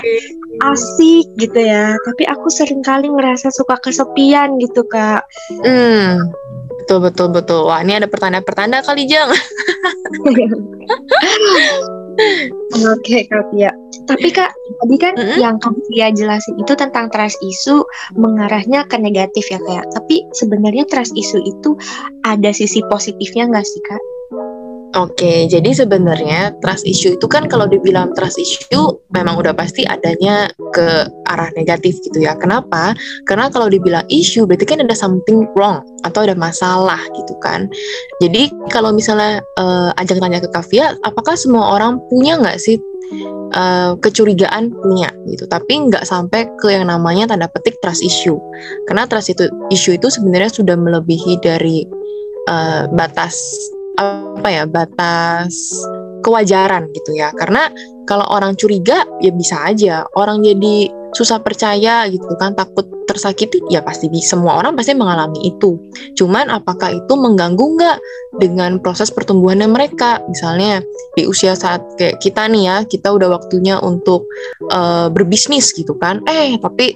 asik 0.75 1.23
gitu 1.39 1.59
ya. 1.63 1.95
Tapi 1.95 2.27
aku 2.27 2.51
sering 2.51 2.83
kali 2.83 3.07
ngerasa 3.07 3.47
suka 3.55 3.79
kesepian 3.79 4.59
gitu 4.59 4.83
kak. 4.83 5.23
Hmm. 5.63 6.35
Betul 6.83 7.07
betul 7.07 7.31
betul. 7.31 7.63
Wah 7.63 7.79
ini 7.79 7.95
ada 7.95 8.11
pertanda-pertanda 8.11 8.83
kali 8.83 9.07
jeng 9.07 9.31
Oke 12.91 13.27
Kak 13.27 13.43
Pia. 13.51 13.71
Tapi 14.07 14.27
Kak, 14.33 14.51
tadi 14.51 14.95
kan 14.99 15.13
mm 15.15 15.23
-hmm. 15.23 15.37
yang 15.39 15.55
Kak 15.61 15.75
Pia 15.87 16.11
jelasin 16.11 16.55
itu 16.59 16.73
tentang 16.75 17.07
trust 17.11 17.37
issue 17.43 17.83
mengarahnya 18.17 18.87
ke 18.87 18.97
negatif 18.99 19.47
ya 19.51 19.59
Kak. 19.61 19.85
Tapi 19.95 20.25
sebenarnya 20.35 20.87
trust 20.87 21.15
issue 21.15 21.43
itu 21.43 21.75
ada 22.27 22.51
sisi 22.51 22.83
positifnya 22.89 23.47
nggak 23.51 23.65
sih 23.67 23.81
Kak? 23.85 24.01
Oke, 24.91 25.47
jadi 25.47 25.71
sebenarnya 25.71 26.51
trust 26.59 26.83
issue 26.83 27.15
itu 27.15 27.23
kan 27.23 27.47
kalau 27.47 27.63
dibilang 27.63 28.11
trust 28.11 28.35
issue 28.35 28.99
memang 29.15 29.39
udah 29.39 29.55
pasti 29.55 29.87
adanya 29.87 30.51
ke 30.75 31.07
arah 31.31 31.47
negatif 31.55 31.95
gitu 32.03 32.19
ya. 32.19 32.35
Kenapa? 32.35 32.91
Karena 33.23 33.47
kalau 33.47 33.71
dibilang 33.71 34.03
issue 34.11 34.43
berarti 34.43 34.67
kan 34.67 34.83
ada 34.83 34.91
something 34.91 35.47
wrong 35.55 35.79
atau 36.03 36.27
ada 36.27 36.35
masalah 36.35 36.99
gitu 37.15 37.31
kan. 37.39 37.71
Jadi 38.19 38.51
kalau 38.67 38.91
misalnya 38.91 39.39
uh, 39.63 39.95
ajak 39.95 40.19
tanya 40.19 40.43
ke 40.43 40.51
Kavia, 40.51 40.91
apakah 41.07 41.39
semua 41.39 41.79
orang 41.79 41.95
punya 42.11 42.35
nggak 42.35 42.59
sih 42.59 42.75
uh, 43.55 43.95
kecurigaan 43.95 44.75
punya 44.75 45.07
gitu, 45.31 45.47
tapi 45.47 45.87
nggak 45.87 46.03
sampai 46.03 46.51
ke 46.59 46.67
yang 46.67 46.91
namanya 46.91 47.31
tanda 47.31 47.47
petik 47.47 47.79
trust 47.79 48.03
issue. 48.03 48.35
Karena 48.91 49.07
trust 49.07 49.31
itu 49.31 49.47
issue 49.71 49.95
itu 49.95 50.11
sebenarnya 50.11 50.51
sudah 50.51 50.75
melebihi 50.75 51.39
dari 51.39 51.87
uh, 52.51 52.91
batas 52.91 53.39
apa 54.01 54.47
ya 54.49 54.63
batas 54.65 55.53
kewajaran 56.21 56.89
gitu 56.93 57.17
ya. 57.17 57.33
Karena 57.33 57.69
kalau 58.05 58.25
orang 58.29 58.57
curiga 58.57 59.05
ya 59.21 59.31
bisa 59.33 59.57
aja. 59.65 60.05
Orang 60.17 60.45
jadi 60.45 60.89
susah 61.11 61.43
percaya 61.43 62.07
gitu 62.07 62.23
kan 62.39 62.55
takut 62.55 62.87
tersakiti 63.03 63.59
ya 63.67 63.83
pasti 63.83 64.07
semua 64.23 64.63
orang 64.63 64.79
pasti 64.79 64.95
mengalami 64.95 65.51
itu. 65.51 65.75
Cuman 66.15 66.47
apakah 66.47 66.95
itu 66.95 67.13
mengganggu 67.19 67.65
nggak 67.75 67.97
dengan 68.39 68.79
proses 68.79 69.11
pertumbuhannya 69.11 69.67
mereka? 69.67 70.23
Misalnya 70.31 70.79
di 71.19 71.27
usia 71.27 71.51
saat 71.57 71.83
kayak 71.99 72.23
kita 72.23 72.47
nih 72.47 72.63
ya 72.63 72.77
kita 72.87 73.11
udah 73.11 73.35
waktunya 73.35 73.75
untuk 73.83 74.23
uh, 74.71 75.11
berbisnis 75.11 75.75
gitu 75.75 75.97
kan. 75.99 76.23
Eh 76.23 76.55
tapi 76.63 76.95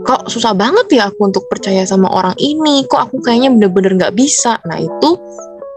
kok 0.00 0.28
susah 0.28 0.52
banget 0.56 0.92
ya 0.92 1.08
aku 1.12 1.28
untuk 1.28 1.44
percaya 1.52 1.84
sama 1.84 2.08
orang 2.08 2.36
ini? 2.40 2.88
Kok 2.88 3.12
aku 3.12 3.16
kayaknya 3.20 3.52
bener-bener 3.52 3.92
nggak 4.00 4.16
bisa? 4.16 4.56
Nah 4.64 4.80
itu 4.80 5.10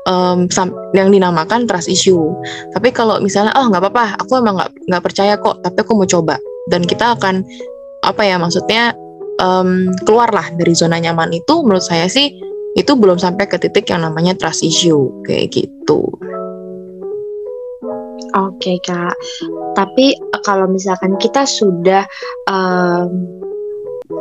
um, 0.10 0.50
yang 0.98 1.14
dinamakan 1.14 1.70
trust 1.70 1.88
issue. 1.88 2.34
Tapi 2.74 2.90
kalau 2.90 3.22
misalnya 3.22 3.54
oh 3.56 3.70
nggak 3.70 3.86
apa-apa, 3.86 4.18
aku 4.20 4.42
emang 4.42 4.58
nggak 4.58 4.72
nggak 4.90 5.04
percaya 5.06 5.38
kok, 5.38 5.62
tapi 5.62 5.78
aku 5.86 5.94
mau 5.94 6.10
coba 6.10 6.36
dan 6.74 6.82
kita 6.84 7.16
akan 7.18 7.46
apa 8.06 8.22
ya 8.24 8.36
maksudnya 8.42 8.96
um, 9.40 9.92
keluarlah 10.04 10.50
dari 10.56 10.72
zona 10.74 10.98
nyaman 11.00 11.36
itu 11.36 11.62
menurut 11.62 11.84
saya 11.84 12.08
sih 12.08 12.32
itu 12.78 12.92
belum 12.94 13.18
sampai 13.18 13.50
ke 13.50 13.58
titik 13.58 13.90
yang 13.90 14.06
namanya 14.06 14.38
trust 14.38 14.62
issue 14.62 15.10
kayak 15.26 15.52
gitu. 15.54 16.06
Oke 18.30 18.62
okay, 18.62 18.78
kak, 18.86 19.16
tapi 19.74 20.14
kalau 20.46 20.70
misalkan 20.70 21.18
kita 21.18 21.50
sudah 21.50 22.06
um, 22.46 23.10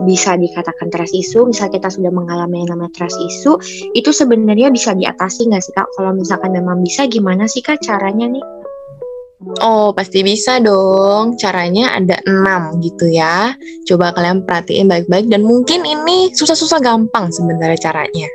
bisa 0.05 0.37
dikatakan 0.37 0.93
trust 0.93 1.17
issue, 1.17 1.49
misal 1.49 1.73
kita 1.73 1.89
sudah 1.89 2.13
mengalami 2.13 2.65
yang 2.65 2.77
namanya 2.77 2.93
trust 2.93 3.19
issue, 3.19 3.57
itu 3.97 4.13
sebenarnya 4.13 4.69
bisa 4.69 4.93
diatasi 4.93 5.49
nggak 5.49 5.63
sih 5.65 5.73
kak? 5.73 5.89
Kalau 5.97 6.13
misalkan 6.13 6.53
memang 6.53 6.85
bisa, 6.85 7.09
gimana 7.09 7.49
sih 7.49 7.65
kak 7.65 7.81
caranya 7.81 8.29
nih? 8.29 8.45
Oh, 9.39 9.95
pasti 9.95 10.27
bisa 10.27 10.59
dong. 10.59 11.39
Caranya 11.39 11.95
ada 11.95 12.19
enam 12.27 12.83
gitu 12.83 13.07
ya. 13.07 13.55
Coba 13.87 14.11
kalian 14.11 14.43
perhatiin 14.43 14.91
baik-baik 14.91 15.31
dan 15.31 15.47
mungkin 15.47 15.87
ini 15.87 16.35
susah-susah 16.35 16.83
gampang 16.83 17.31
sebenarnya 17.31 17.79
caranya. 17.79 18.27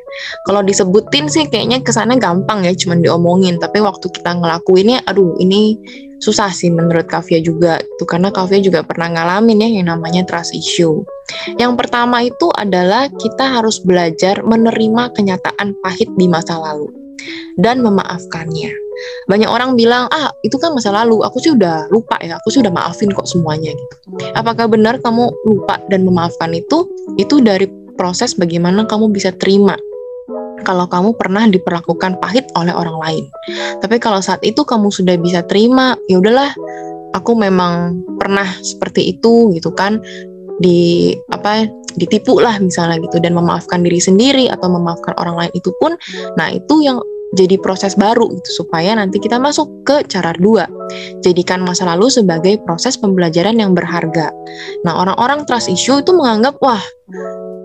Kalau 0.48 0.64
disebutin 0.64 1.28
sih 1.28 1.52
kayaknya 1.52 1.84
kesannya 1.84 2.16
gampang 2.24 2.64
ya, 2.64 2.72
cuman 2.72 3.04
diomongin. 3.04 3.60
Tapi 3.60 3.84
waktu 3.84 4.08
kita 4.16 4.32
ngelakuinnya, 4.32 5.04
aduh 5.04 5.36
ini 5.44 5.76
susah 6.24 6.56
sih 6.56 6.72
menurut 6.72 7.04
Kavia 7.12 7.44
juga. 7.44 7.84
Itu 7.84 8.08
karena 8.08 8.32
Kavia 8.32 8.64
juga 8.64 8.80
pernah 8.88 9.12
ngalamin 9.12 9.60
ya 9.60 9.70
yang 9.84 9.92
namanya 9.92 10.24
trust 10.24 10.56
issue. 10.56 11.04
Yang 11.60 11.84
pertama 11.84 12.24
itu 12.24 12.48
adalah 12.56 13.12
kita 13.12 13.60
harus 13.60 13.84
belajar 13.84 14.40
menerima 14.40 15.12
kenyataan 15.20 15.76
pahit 15.84 16.08
di 16.16 16.32
masa 16.32 16.56
lalu 16.56 17.03
dan 17.60 17.82
memaafkannya. 17.82 18.72
Banyak 19.27 19.50
orang 19.50 19.74
bilang, 19.74 20.05
ah 20.13 20.29
itu 20.46 20.55
kan 20.62 20.74
masa 20.77 20.93
lalu, 20.93 21.25
aku 21.25 21.41
sih 21.41 21.51
udah 21.53 21.89
lupa 21.89 22.17
ya, 22.22 22.38
aku 22.38 22.53
sih 22.53 22.62
udah 22.62 22.74
maafin 22.74 23.10
kok 23.10 23.25
semuanya 23.25 23.74
gitu. 23.74 23.96
Apakah 24.38 24.70
benar 24.70 25.01
kamu 25.01 25.34
lupa 25.50 25.82
dan 25.89 26.05
memaafkan 26.05 26.53
itu? 26.53 26.86
Itu 27.17 27.41
dari 27.41 27.65
proses 27.98 28.38
bagaimana 28.38 28.86
kamu 28.89 29.13
bisa 29.13 29.34
terima 29.38 29.77
kalau 30.63 30.88
kamu 30.88 31.20
pernah 31.20 31.43
diperlakukan 31.46 32.24
pahit 32.24 32.48
oleh 32.55 32.72
orang 32.72 32.98
lain. 32.98 33.25
Tapi 33.84 34.00
kalau 34.00 34.24
saat 34.24 34.39
itu 34.48 34.63
kamu 34.63 34.89
sudah 34.89 35.20
bisa 35.20 35.43
terima, 35.43 36.00
ya 36.08 36.24
udahlah, 36.24 36.55
aku 37.12 37.36
memang 37.36 38.00
pernah 38.17 38.48
seperti 38.63 39.13
itu 39.13 39.51
gitu 39.53 39.75
kan 39.75 40.00
di 40.62 41.12
apa 41.34 41.67
ditipu 41.96 42.42
lah 42.42 42.58
misalnya 42.60 43.02
gitu 43.02 43.22
dan 43.22 43.34
memaafkan 43.38 43.82
diri 43.82 44.02
sendiri 44.02 44.50
atau 44.50 44.70
memaafkan 44.70 45.14
orang 45.22 45.46
lain 45.46 45.52
itu 45.54 45.70
pun 45.78 45.96
nah 46.38 46.50
itu 46.50 46.82
yang 46.82 46.98
jadi 47.34 47.58
proses 47.58 47.98
baru 47.98 48.30
gitu 48.30 48.64
supaya 48.64 48.94
nanti 48.94 49.18
kita 49.18 49.42
masuk 49.42 49.66
ke 49.90 50.06
cara 50.06 50.38
dua. 50.38 50.70
Jadikan 51.26 51.66
masa 51.66 51.90
lalu 51.90 52.14
sebagai 52.14 52.62
proses 52.62 52.94
pembelajaran 52.94 53.58
yang 53.58 53.74
berharga. 53.74 54.30
Nah, 54.86 54.94
orang-orang 55.02 55.50
trust 55.50 55.66
issue 55.66 55.98
itu 55.98 56.14
menganggap 56.14 56.62
wah 56.62 56.82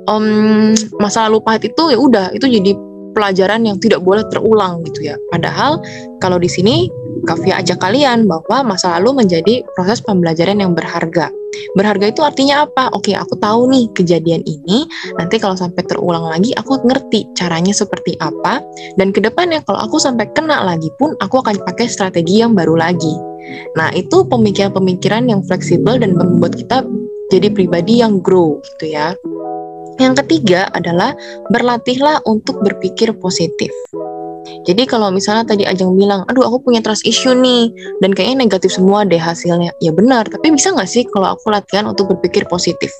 um, 0.08 0.72
masa 0.96 1.28
lalu 1.28 1.44
pahit 1.44 1.68
itu 1.68 1.92
ya 1.92 2.00
udah 2.00 2.32
itu 2.32 2.48
jadi 2.48 2.72
pelajaran 3.12 3.68
yang 3.68 3.76
tidak 3.76 4.00
boleh 4.00 4.24
terulang 4.32 4.80
gitu 4.88 5.12
ya. 5.12 5.20
Padahal 5.28 5.84
kalau 6.24 6.40
di 6.40 6.48
sini 6.48 6.88
Kavia 7.26 7.58
ajak 7.58 7.82
kalian 7.82 8.28
bahwa 8.28 8.74
masa 8.74 8.98
lalu 8.98 9.24
menjadi 9.24 9.64
proses 9.74 9.98
pembelajaran 10.04 10.60
yang 10.62 10.72
berharga. 10.76 11.32
Berharga 11.74 12.12
itu 12.12 12.20
artinya 12.22 12.68
apa? 12.68 12.92
Oke, 12.94 13.16
aku 13.16 13.34
tahu 13.40 13.72
nih 13.72 13.88
kejadian 13.96 14.44
ini. 14.44 14.84
Nanti 15.16 15.40
kalau 15.40 15.56
sampai 15.56 15.82
terulang 15.84 16.28
lagi, 16.28 16.52
aku 16.54 16.78
ngerti 16.84 17.32
caranya 17.34 17.72
seperti 17.74 18.14
apa. 18.20 18.62
Dan 19.00 19.10
ke 19.10 19.18
depannya 19.24 19.64
kalau 19.64 19.80
aku 19.80 19.96
sampai 19.98 20.28
kena 20.36 20.62
lagi 20.62 20.92
pun, 21.00 21.16
aku 21.18 21.40
akan 21.40 21.64
pakai 21.64 21.88
strategi 21.88 22.44
yang 22.44 22.52
baru 22.52 22.78
lagi. 22.78 23.14
Nah, 23.74 23.90
itu 23.96 24.28
pemikiran-pemikiran 24.28 25.26
yang 25.26 25.40
fleksibel 25.46 25.96
dan 25.98 26.14
membuat 26.14 26.54
kita 26.54 26.84
jadi 27.32 27.48
pribadi 27.52 28.00
yang 28.00 28.20
grow 28.20 28.60
gitu 28.64 28.92
ya. 28.92 29.16
Yang 29.98 30.24
ketiga 30.24 30.70
adalah 30.72 31.12
berlatihlah 31.50 32.22
untuk 32.28 32.62
berpikir 32.62 33.12
positif. 33.18 33.72
Jadi 34.64 34.88
kalau 34.88 35.12
misalnya 35.12 35.44
tadi 35.46 35.62
Ajeng 35.68 35.94
bilang, 35.94 36.24
aduh 36.26 36.42
aku 36.46 36.70
punya 36.70 36.82
trust 36.82 37.04
issue 37.04 37.36
nih, 37.36 37.70
dan 38.02 38.16
kayaknya 38.16 38.48
negatif 38.48 38.74
semua 38.74 39.06
deh 39.06 39.20
hasilnya. 39.20 39.70
Ya 39.78 39.92
benar, 39.94 40.26
tapi 40.26 40.50
bisa 40.50 40.74
nggak 40.74 40.88
sih 40.88 41.04
kalau 41.12 41.36
aku 41.36 41.52
latihan 41.52 41.86
untuk 41.86 42.10
berpikir 42.10 42.48
positif? 42.48 42.90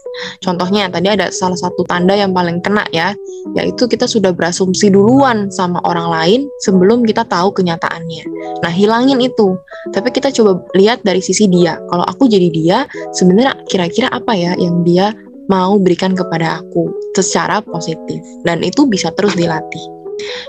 Contohnya 0.45 0.87
tadi 0.93 1.11
ada 1.11 1.33
salah 1.35 1.57
satu 1.59 1.83
tanda 1.89 2.15
yang 2.15 2.31
paling 2.37 2.63
kena 2.63 2.87
ya, 2.95 3.17
yaitu 3.59 3.89
kita 3.89 4.07
sudah 4.07 4.31
berasumsi 4.31 4.93
duluan 4.93 5.49
sama 5.51 5.83
orang 5.89 6.09
lain 6.09 6.41
sebelum 6.63 7.03
kita 7.03 7.27
tahu 7.27 7.51
kenyataannya. 7.55 8.23
Nah 8.63 8.73
hilangin 8.73 9.19
itu, 9.19 9.57
tapi 9.91 10.13
kita 10.13 10.31
coba 10.35 10.61
lihat 10.77 11.03
dari 11.03 11.25
sisi 11.25 11.49
dia. 11.49 11.81
Kalau 11.89 12.05
aku 12.05 12.29
jadi 12.29 12.49
dia, 12.53 12.79
sebenarnya 13.17 13.57
kira-kira 13.67 14.09
apa 14.13 14.35
ya 14.37 14.53
yang 14.59 14.85
dia 14.85 15.15
mau 15.49 15.81
berikan 15.81 16.13
kepada 16.13 16.61
aku 16.61 16.93
secara 17.17 17.65
positif 17.65 18.21
dan 18.45 18.61
itu 18.61 18.85
bisa 18.85 19.09
terus 19.17 19.33
dilatih. 19.35 19.98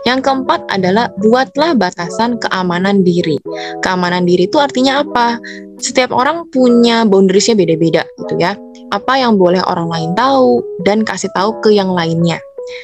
Yang 0.07 0.19
keempat 0.25 0.65
adalah 0.73 1.13
buatlah 1.21 1.77
batasan 1.77 2.41
keamanan 2.41 3.05
diri. 3.05 3.38
Keamanan 3.85 4.25
diri 4.25 4.49
itu 4.49 4.57
artinya 4.57 5.05
apa? 5.05 5.38
Setiap 5.79 6.11
orang 6.11 6.49
punya 6.49 7.05
boundariesnya 7.05 7.55
beda-beda 7.55 8.03
gitu 8.25 8.33
ya. 8.41 8.57
Apa 8.89 9.21
yang 9.21 9.38
boleh 9.38 9.61
orang 9.69 9.88
lain 9.88 10.11
tahu 10.17 10.65
dan 10.83 11.05
kasih 11.05 11.29
tahu 11.38 11.53
ke 11.61 11.71
yang 11.71 11.93
lainnya. 11.93 12.41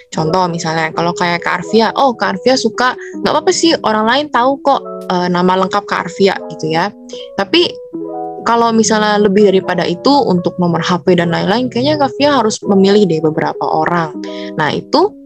Contoh 0.10 0.50
misalnya 0.50 0.89
kalau 0.96 1.13
kayak 1.13 1.46
Kak 1.46 1.62
Arvia, 1.62 1.94
oh 1.94 2.15
Kak 2.18 2.38
Arvia 2.38 2.56
suka 2.58 2.98
nggak 3.22 3.32
apa-apa 3.32 3.51
sih 3.54 3.77
orang 3.86 4.06
lain 4.10 4.25
tahu 4.34 4.58
kok 4.65 4.82
e, 5.12 5.15
nama 5.30 5.54
lengkap 5.62 5.84
Kak 5.86 6.10
Arvia 6.10 6.34
gitu 6.56 6.74
ya. 6.74 6.89
Tapi 7.38 7.70
kalau 8.46 8.70
misalnya 8.70 9.18
lebih 9.18 9.50
daripada 9.50 9.82
itu 9.86 10.10
untuk 10.10 10.54
nomor 10.62 10.82
HP 10.82 11.18
dan 11.18 11.34
lain-lain, 11.34 11.70
kayaknya 11.70 11.98
Kak 11.98 12.13
Arvia 12.13 12.30
harus 12.42 12.62
memilih 12.65 13.06
deh 13.10 13.22
beberapa 13.22 13.65
orang. 13.65 14.13
Nah 14.58 14.70
itu 14.74 15.25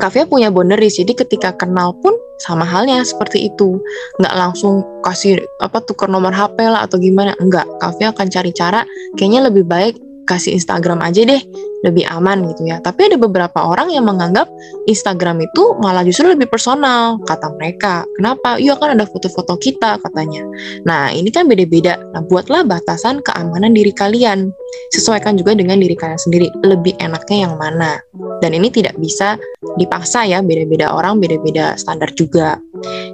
Kavia 0.00 0.24
punya 0.24 0.48
boundaries 0.48 0.96
jadi 0.96 1.12
ketika 1.12 1.52
kenal 1.56 1.92
pun 2.00 2.16
sama 2.40 2.64
halnya 2.64 3.04
seperti 3.04 3.52
itu. 3.52 3.78
Nggak 4.20 4.34
langsung 4.34 4.80
kasih 5.04 5.44
apa 5.60 5.84
tukar 5.84 6.08
nomor 6.08 6.32
HP 6.32 6.56
lah 6.64 6.88
atau 6.88 6.96
gimana. 6.96 7.36
Enggak 7.38 7.68
Kavia 7.78 8.10
akan 8.10 8.26
cari 8.32 8.50
cara 8.56 8.80
kayaknya 9.20 9.52
lebih 9.52 9.64
baik 9.68 9.94
kasih 10.24 10.56
Instagram 10.56 11.04
aja 11.04 11.22
deh 11.24 11.42
lebih 11.84 12.08
aman 12.08 12.48
gitu 12.48 12.64
ya. 12.64 12.80
Tapi 12.80 13.12
ada 13.12 13.20
beberapa 13.20 13.60
orang 13.60 13.92
yang 13.92 14.08
menganggap 14.08 14.48
Instagram 14.88 15.44
itu 15.44 15.76
malah 15.84 16.00
justru 16.00 16.32
lebih 16.32 16.48
personal 16.48 17.20
kata 17.28 17.52
mereka. 17.60 18.08
Kenapa? 18.16 18.56
Iya 18.56 18.80
kan 18.80 18.96
ada 18.96 19.04
foto-foto 19.04 19.60
kita 19.60 20.00
katanya. 20.00 20.40
Nah 20.88 21.12
ini 21.12 21.28
kan 21.28 21.44
beda-beda. 21.44 22.00
Nah 22.16 22.24
buatlah 22.24 22.64
batasan 22.64 23.20
keamanan 23.20 23.76
diri 23.76 23.92
kalian. 23.92 24.48
Sesuaikan 24.96 25.36
juga 25.36 25.52
dengan 25.52 25.76
diri 25.76 25.92
kalian 25.92 26.18
sendiri. 26.18 26.48
Lebih 26.64 26.96
enaknya 26.98 27.44
yang 27.44 27.54
mana? 27.60 28.00
Dan 28.40 28.56
ini 28.56 28.72
tidak 28.72 28.96
bisa 28.96 29.36
dipaksa 29.76 30.24
ya 30.24 30.40
beda-beda 30.40 30.96
orang 30.96 31.20
beda-beda 31.20 31.76
standar 31.76 32.08
juga. 32.16 32.56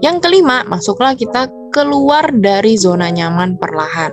Yang 0.00 0.30
kelima 0.30 0.62
masuklah 0.64 1.18
kita 1.18 1.50
keluar 1.70 2.30
dari 2.34 2.74
zona 2.74 3.10
nyaman 3.14 3.54
perlahan 3.58 4.10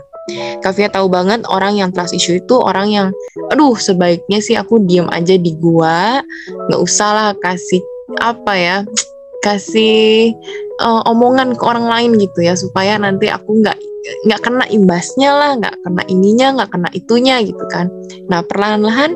Kavia 0.60 0.92
tahu 0.92 1.08
banget 1.08 1.48
orang 1.48 1.80
yang 1.80 1.90
trust 1.96 2.12
issue 2.12 2.36
itu 2.36 2.56
orang 2.60 2.92
yang 2.92 3.08
aduh 3.48 3.80
sebaiknya 3.80 4.44
sih 4.44 4.60
aku 4.60 4.84
diem 4.84 5.08
aja 5.08 5.40
di 5.40 5.56
gua. 5.56 6.20
Nggak 6.68 6.82
usah 6.84 7.10
lah 7.16 7.30
kasih 7.40 7.80
apa 8.20 8.54
ya 8.56 8.78
kasih 9.44 10.36
uh, 10.84 11.08
omongan 11.08 11.56
ke 11.56 11.64
orang 11.64 11.88
lain 11.88 12.20
gitu 12.20 12.44
ya 12.44 12.60
supaya 12.60 13.00
nanti 13.00 13.32
aku 13.32 13.64
nggak 13.64 13.78
nggak 14.28 14.42
kena 14.44 14.66
imbasnya 14.68 15.30
lah 15.32 15.52
nggak 15.60 15.76
kena 15.84 16.04
ininya 16.12 16.48
nggak 16.60 16.70
kena 16.76 16.90
itunya 16.92 17.40
gitu 17.44 17.64
kan. 17.72 17.88
Nah 18.28 18.44
perlahan-lahan 18.44 19.16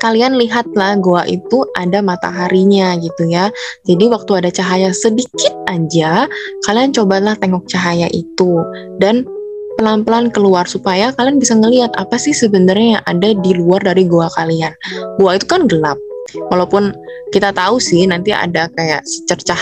kalian 0.00 0.36
lihatlah 0.36 1.00
gua 1.00 1.24
itu 1.24 1.64
ada 1.76 2.04
mataharinya 2.04 2.96
gitu 3.00 3.28
ya. 3.28 3.48
Jadi 3.88 4.04
waktu 4.12 4.44
ada 4.44 4.50
cahaya 4.52 4.92
sedikit 4.92 5.52
aja, 5.68 6.28
kalian 6.68 6.92
cobalah 6.92 7.32
tengok 7.40 7.64
cahaya 7.68 8.08
itu. 8.12 8.60
Dan 9.00 9.24
pelan-pelan 9.76 10.30
keluar 10.30 10.64
supaya 10.64 11.10
kalian 11.14 11.42
bisa 11.42 11.58
ngelihat 11.58 11.90
apa 11.98 12.14
sih 12.16 12.32
sebenarnya 12.32 13.00
yang 13.00 13.04
ada 13.10 13.28
di 13.34 13.52
luar 13.56 13.82
dari 13.82 14.06
gua 14.06 14.30
kalian. 14.34 14.72
Gua 15.18 15.36
itu 15.36 15.46
kan 15.46 15.66
gelap. 15.66 15.98
Walaupun 16.50 16.94
kita 17.34 17.50
tahu 17.50 17.82
sih 17.82 18.06
nanti 18.06 18.30
ada 18.30 18.70
kayak 18.74 19.02
secercah 19.04 19.58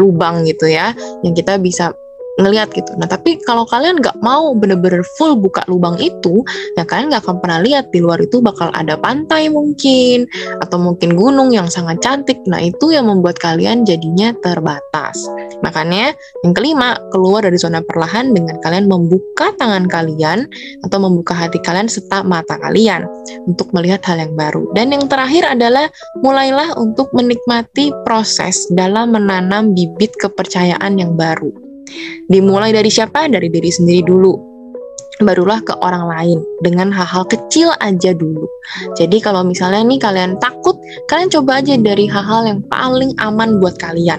lubang 0.00 0.42
gitu 0.48 0.66
ya 0.66 0.96
yang 1.22 1.36
kita 1.36 1.60
bisa 1.60 1.92
ngelihat 2.40 2.72
gitu. 2.72 2.96
Nah 2.96 3.04
tapi 3.04 3.36
kalau 3.44 3.68
kalian 3.68 4.00
nggak 4.00 4.16
mau 4.24 4.56
bener-bener 4.56 5.04
full 5.20 5.36
buka 5.36 5.60
lubang 5.68 6.00
itu, 6.00 6.40
ya 6.80 6.88
kalian 6.88 7.12
nggak 7.12 7.22
akan 7.28 7.36
pernah 7.44 7.60
lihat 7.60 7.92
di 7.92 8.00
luar 8.00 8.22
itu 8.24 8.40
bakal 8.40 8.72
ada 8.72 8.96
pantai 8.96 9.52
mungkin 9.52 10.24
atau 10.64 10.80
mungkin 10.80 11.12
gunung 11.12 11.52
yang 11.52 11.68
sangat 11.68 12.00
cantik. 12.00 12.40
Nah 12.48 12.62
itu 12.64 12.94
yang 12.94 13.08
membuat 13.10 13.36
kalian 13.36 13.84
jadinya 13.84 14.32
terbatas. 14.40 15.20
Makanya 15.60 16.16
yang 16.42 16.52
kelima 16.56 16.96
keluar 17.12 17.44
dari 17.44 17.60
zona 17.60 17.84
perlahan 17.84 18.32
dengan 18.32 18.56
kalian 18.64 18.88
membuka 18.88 19.52
tangan 19.60 19.84
kalian 19.86 20.48
atau 20.88 20.98
membuka 20.98 21.36
hati 21.36 21.60
kalian 21.60 21.86
serta 21.86 22.24
mata 22.24 22.56
kalian 22.58 23.04
untuk 23.44 23.68
melihat 23.76 24.00
hal 24.08 24.18
yang 24.18 24.32
baru. 24.32 24.64
Dan 24.72 24.90
yang 24.96 25.04
terakhir 25.06 25.44
adalah 25.52 25.92
mulailah 26.24 26.74
untuk 26.80 27.12
menikmati 27.12 27.92
proses 28.08 28.64
dalam 28.72 29.12
menanam 29.12 29.76
bibit 29.76 30.16
kepercayaan 30.16 30.96
yang 30.96 31.14
baru. 31.14 31.71
Dimulai 32.30 32.72
dari 32.72 32.88
siapa? 32.88 33.28
Dari 33.28 33.48
diri 33.52 33.70
sendiri 33.70 34.02
dulu. 34.06 34.34
Barulah 35.22 35.62
ke 35.62 35.76
orang 35.84 36.08
lain 36.08 36.38
dengan 36.66 36.90
hal-hal 36.90 37.22
kecil 37.28 37.70
aja 37.78 38.10
dulu. 38.16 38.42
Jadi 38.98 39.22
kalau 39.22 39.46
misalnya 39.46 39.84
nih 39.86 40.00
kalian 40.02 40.34
takut, 40.42 40.74
kalian 41.06 41.30
coba 41.30 41.62
aja 41.62 41.78
dari 41.78 42.10
hal-hal 42.10 42.42
yang 42.48 42.60
paling 42.66 43.14
aman 43.22 43.62
buat 43.62 43.78
kalian. 43.78 44.18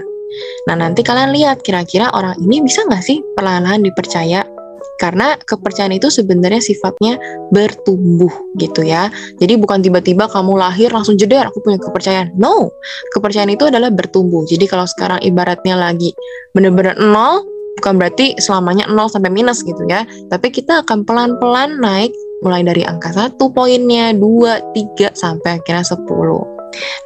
Nah 0.69 0.75
nanti 0.79 1.03
kalian 1.03 1.35
lihat 1.35 1.61
kira-kira 1.65 2.07
orang 2.15 2.39
ini 2.39 2.63
bisa 2.63 2.87
nggak 2.87 3.03
sih 3.03 3.19
perlahan-lahan 3.35 3.83
dipercaya 3.83 4.47
karena 5.01 5.35
kepercayaan 5.35 5.99
itu 5.99 6.07
sebenarnya 6.07 6.63
sifatnya 6.63 7.19
bertumbuh 7.51 8.31
gitu 8.55 8.87
ya. 8.87 9.11
Jadi 9.41 9.59
bukan 9.59 9.83
tiba-tiba 9.83 10.31
kamu 10.31 10.55
lahir 10.55 10.93
langsung 10.93 11.19
jeder 11.19 11.49
aku 11.51 11.59
punya 11.59 11.75
kepercayaan. 11.81 12.31
No, 12.39 12.71
kepercayaan 13.11 13.51
itu 13.51 13.67
adalah 13.67 13.91
bertumbuh. 13.91 14.47
Jadi 14.47 14.63
kalau 14.69 14.87
sekarang 14.87 15.19
ibaratnya 15.19 15.75
lagi 15.75 16.15
benar-benar 16.55 16.95
nol, 17.03 17.43
bukan 17.79 17.99
berarti 17.99 18.37
selamanya 18.37 18.85
nol 18.89 19.09
sampai 19.09 19.31
minus 19.31 19.61
gitu 19.65 19.79
ya. 19.89 20.05
Tapi 20.29 20.49
kita 20.53 20.85
akan 20.85 21.05
pelan-pelan 21.07 21.79
naik 21.79 22.13
mulai 22.43 22.61
dari 22.61 22.83
angka 22.83 23.15
satu 23.15 23.49
poinnya, 23.55 24.11
dua, 24.11 24.59
tiga 24.75 25.15
sampai 25.15 25.63
akhirnya 25.63 25.87
sepuluh. 25.87 26.43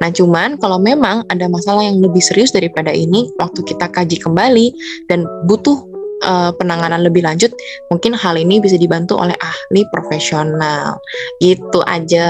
Nah, 0.00 0.08
cuman 0.08 0.56
kalau 0.58 0.80
memang 0.80 1.22
ada 1.28 1.46
masalah 1.46 1.84
yang 1.84 2.00
lebih 2.00 2.24
serius 2.24 2.50
daripada 2.50 2.90
ini, 2.90 3.28
waktu 3.36 3.60
kita 3.62 3.92
kaji 3.92 4.16
kembali 4.18 4.72
dan 5.12 5.28
butuh 5.44 5.76
uh, 6.24 6.50
penanganan 6.56 7.04
lebih 7.04 7.22
lanjut, 7.22 7.52
mungkin 7.92 8.16
hal 8.16 8.34
ini 8.40 8.58
bisa 8.58 8.80
dibantu 8.80 9.20
oleh 9.20 9.36
ahli 9.38 9.84
profesional. 9.92 10.96
Gitu 11.44 11.84
aja. 11.84 12.26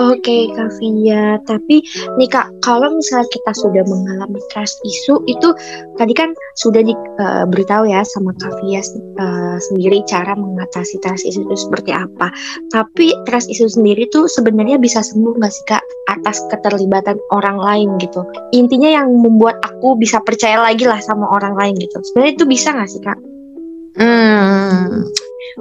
Oke 0.00 0.48
Kak 0.56 0.80
Via, 0.80 1.36
tapi 1.44 1.84
nih 2.16 2.28
Kak, 2.32 2.48
kalau 2.64 2.88
misalnya 2.88 3.28
kita 3.36 3.52
sudah 3.52 3.84
mengalami 3.84 4.40
trust 4.48 4.80
issue 4.80 5.20
itu 5.28 5.52
tadi 6.00 6.16
kan 6.16 6.32
sudah 6.56 6.80
diberitahu 6.80 7.84
eh, 7.84 7.92
uh, 7.92 7.92
ya 7.92 8.02
sama 8.08 8.32
Kak 8.40 8.64
Via 8.64 8.80
uh, 8.80 9.60
sendiri 9.60 10.00
cara 10.08 10.32
mengatasi 10.32 10.96
trust 11.04 11.28
issue 11.28 11.44
itu 11.44 11.52
seperti 11.52 11.92
apa. 11.92 12.32
Tapi 12.72 13.12
trust 13.28 13.52
issue 13.52 13.68
sendiri 13.68 14.08
tuh 14.08 14.24
sebenarnya 14.24 14.80
bisa 14.80 15.04
sembuh 15.04 15.36
nggak 15.36 15.52
sih 15.52 15.64
Kak 15.68 15.84
atas 16.16 16.48
keterlibatan 16.48 17.20
orang 17.36 17.60
lain 17.60 18.00
gitu. 18.00 18.24
Intinya 18.56 18.88
yang 18.88 19.12
membuat 19.12 19.60
aku 19.60 20.00
bisa 20.00 20.16
percaya 20.24 20.64
lagi 20.64 20.88
lah 20.88 21.04
sama 21.04 21.28
orang 21.28 21.52
lain 21.60 21.76
gitu. 21.76 22.00
Sebenarnya 22.08 22.40
itu 22.40 22.44
bisa 22.48 22.72
nggak 22.72 22.88
sih 22.88 23.02
Kak? 23.04 23.18
Hmm, 24.00 25.04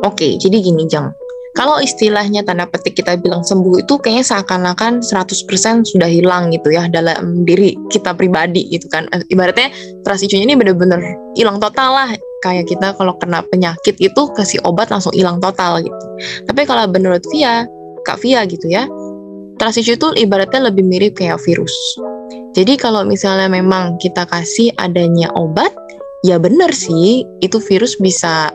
oke. 0.08 0.16
Okay, 0.16 0.40
jadi 0.40 0.64
gini 0.64 0.88
Jang 0.88 1.12
kalau 1.58 1.82
istilahnya 1.82 2.46
tanda 2.46 2.70
petik 2.70 3.02
kita 3.02 3.18
bilang 3.18 3.42
sembuh 3.42 3.82
itu 3.82 3.98
kayaknya 3.98 4.22
seakan-akan 4.22 5.02
100% 5.02 5.90
sudah 5.90 6.06
hilang 6.06 6.54
gitu 6.54 6.70
ya 6.70 6.86
dalam 6.86 7.42
diri 7.42 7.74
kita 7.90 8.14
pribadi 8.14 8.70
gitu 8.70 8.86
kan. 8.86 9.10
Ibaratnya 9.34 9.74
trust 10.06 10.30
issue 10.30 10.38
ini 10.38 10.54
benar-benar 10.54 11.02
hilang 11.34 11.58
total 11.58 11.98
lah. 11.98 12.10
Kayak 12.46 12.70
kita 12.70 12.94
kalau 12.96 13.18
kena 13.18 13.42
penyakit 13.50 13.98
itu 13.98 14.22
kasih 14.38 14.62
obat 14.64 14.94
langsung 14.94 15.12
hilang 15.12 15.42
total 15.42 15.82
gitu. 15.82 16.06
Tapi 16.46 16.62
kalau 16.70 16.86
menurut 16.86 17.26
Via, 17.34 17.66
Kak 18.06 18.22
Via 18.22 18.46
gitu 18.46 18.70
ya, 18.70 18.86
trust 19.58 19.82
issue 19.82 19.98
itu 19.98 20.14
ibaratnya 20.22 20.70
lebih 20.70 20.86
mirip 20.86 21.18
kayak 21.18 21.42
virus. 21.44 21.74
Jadi 22.54 22.78
kalau 22.78 23.04
misalnya 23.04 23.50
memang 23.50 23.98
kita 23.98 24.24
kasih 24.30 24.70
adanya 24.78 25.34
obat, 25.34 25.74
ya 26.24 26.38
benar 26.38 26.72
sih 26.72 27.26
itu 27.42 27.58
virus 27.58 27.98
bisa 27.98 28.54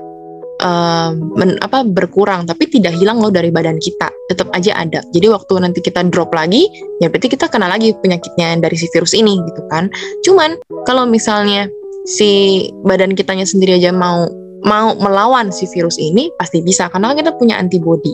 men, 1.37 1.61
apa 1.61 1.85
berkurang 1.85 2.49
tapi 2.49 2.67
tidak 2.73 2.97
hilang 2.97 3.21
loh 3.21 3.29
dari 3.29 3.53
badan 3.53 3.77
kita. 3.77 4.09
Tetap 4.33 4.49
aja 4.57 4.73
ada. 4.81 5.01
Jadi 5.13 5.27
waktu 5.29 5.61
nanti 5.61 5.85
kita 5.85 6.07
drop 6.09 6.33
lagi 6.33 6.65
ya 6.99 7.13
berarti 7.13 7.29
kita 7.29 7.47
kena 7.53 7.69
lagi 7.69 7.93
penyakitnya 8.01 8.59
dari 8.61 8.77
si 8.77 8.89
virus 8.91 9.13
ini 9.13 9.37
gitu 9.45 9.63
kan. 9.69 9.93
Cuman 10.25 10.57
kalau 10.89 11.05
misalnya 11.05 11.69
si 12.09 12.65
badan 12.85 13.13
kitanya 13.13 13.45
sendiri 13.45 13.77
aja 13.77 13.93
mau 13.93 14.29
mau 14.65 14.97
melawan 14.97 15.53
si 15.53 15.69
virus 15.77 16.01
ini 16.01 16.33
pasti 16.41 16.65
bisa. 16.65 16.89
Karena 16.89 17.13
kita 17.13 17.37
punya 17.37 17.61
antibody. 17.61 18.13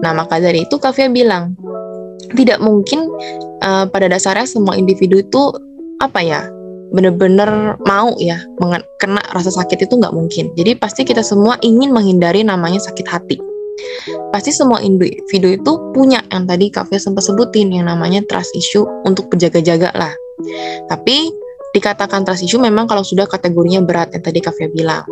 Nah 0.00 0.16
maka 0.16 0.40
dari 0.40 0.64
itu 0.64 0.76
Kavia 0.80 1.12
bilang 1.12 1.52
tidak 2.38 2.62
mungkin 2.62 3.10
uh, 3.60 3.84
pada 3.90 4.06
dasarnya 4.08 4.46
semua 4.48 4.78
individu 4.78 5.20
itu 5.20 5.42
apa 6.00 6.24
ya 6.24 6.40
bener-bener 6.90 7.78
mau 7.86 8.14
ya 8.18 8.42
kena 8.98 9.22
rasa 9.32 9.50
sakit 9.54 9.86
itu 9.86 9.94
nggak 9.96 10.14
mungkin. 10.14 10.52
Jadi 10.58 10.76
pasti 10.76 11.02
kita 11.06 11.22
semua 11.24 11.56
ingin 11.62 11.94
menghindari 11.94 12.42
namanya 12.44 12.82
sakit 12.82 13.06
hati. 13.06 13.38
Pasti 14.30 14.52
semua 14.52 14.78
individu 14.84 15.48
itu 15.56 15.72
punya 15.96 16.20
yang 16.30 16.44
tadi 16.44 16.68
Kavia 16.68 17.00
sempat 17.00 17.24
sebutin 17.24 17.72
yang 17.72 17.88
namanya 17.88 18.20
trust 18.28 18.52
issue 18.52 18.84
untuk 19.08 19.32
berjaga-jaga 19.32 19.90
lah. 19.96 20.12
Tapi 20.86 21.32
dikatakan 21.72 22.26
trust 22.26 22.44
issue 22.44 22.60
memang 22.60 22.84
kalau 22.90 23.02
sudah 23.02 23.24
kategorinya 23.24 23.80
berat 23.82 24.12
yang 24.12 24.22
tadi 24.22 24.38
Kavia 24.44 24.68
bilang. 24.68 25.04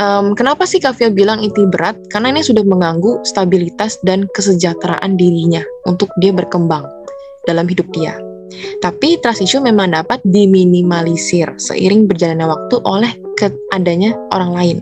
Um, 0.00 0.32
kenapa 0.32 0.64
sih 0.64 0.80
Kavia 0.80 1.12
bilang 1.12 1.44
itu 1.44 1.68
berat? 1.68 1.98
Karena 2.08 2.32
ini 2.32 2.40
sudah 2.40 2.64
mengganggu 2.64 3.20
stabilitas 3.26 4.00
dan 4.06 4.24
kesejahteraan 4.32 5.20
dirinya 5.20 5.60
untuk 5.84 6.08
dia 6.24 6.32
berkembang 6.32 6.88
dalam 7.44 7.68
hidup 7.68 7.84
dia. 7.92 8.16
Tapi 8.82 9.20
trust 9.20 9.44
issue 9.44 9.62
memang 9.62 9.92
dapat 9.94 10.20
diminimalisir 10.24 11.56
seiring 11.56 12.04
berjalannya 12.04 12.46
waktu 12.46 12.76
oleh 12.84 13.12
adanya 13.72 14.16
orang 14.32 14.52
lain. 14.56 14.78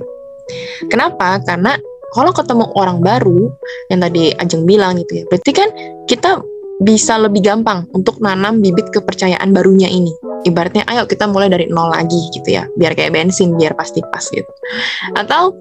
Kenapa? 0.91 1.41
Karena 1.43 1.75
kalau 2.13 2.31
ketemu 2.31 2.69
orang 2.77 3.01
baru 3.01 3.49
yang 3.89 4.05
tadi 4.05 4.37
Ajeng 4.37 4.69
bilang 4.69 5.01
gitu 5.01 5.23
ya, 5.23 5.25
berarti 5.33 5.51
kan 5.57 5.69
kita 6.05 6.45
bisa 6.83 7.15
lebih 7.17 7.41
gampang 7.47 7.87
untuk 7.95 8.19
nanam 8.19 8.59
bibit 8.59 8.91
kepercayaan 8.91 9.55
barunya 9.55 9.89
ini. 9.89 10.13
Ibaratnya 10.43 10.83
ayo 10.91 11.07
kita 11.07 11.31
mulai 11.31 11.47
dari 11.47 11.71
nol 11.71 11.95
lagi 11.95 12.19
gitu 12.35 12.53
ya, 12.53 12.67
biar 12.77 12.99
kayak 12.99 13.15
bensin, 13.15 13.55
biar 13.55 13.73
pasti 13.79 14.03
pas 14.11 14.27
gitu. 14.29 14.53
Atau 15.15 15.55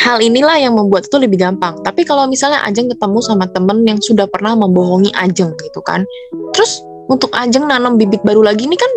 hal 0.00 0.24
inilah 0.24 0.56
yang 0.56 0.74
membuat 0.74 1.06
itu 1.06 1.16
lebih 1.20 1.36
gampang. 1.36 1.76
Tapi 1.84 2.02
kalau 2.08 2.24
misalnya 2.24 2.64
Ajeng 2.64 2.88
ketemu 2.88 3.18
sama 3.20 3.44
temen 3.52 3.84
yang 3.84 4.00
sudah 4.00 4.24
pernah 4.26 4.56
membohongi 4.56 5.12
Ajeng 5.14 5.52
gitu 5.60 5.80
kan, 5.84 6.08
terus 6.56 6.80
untuk 7.08 7.32
Ajeng 7.34 7.66
nanam 7.66 7.98
bibit 7.98 8.22
baru 8.22 8.44
lagi 8.44 8.68
ini 8.68 8.78
kan 8.78 8.90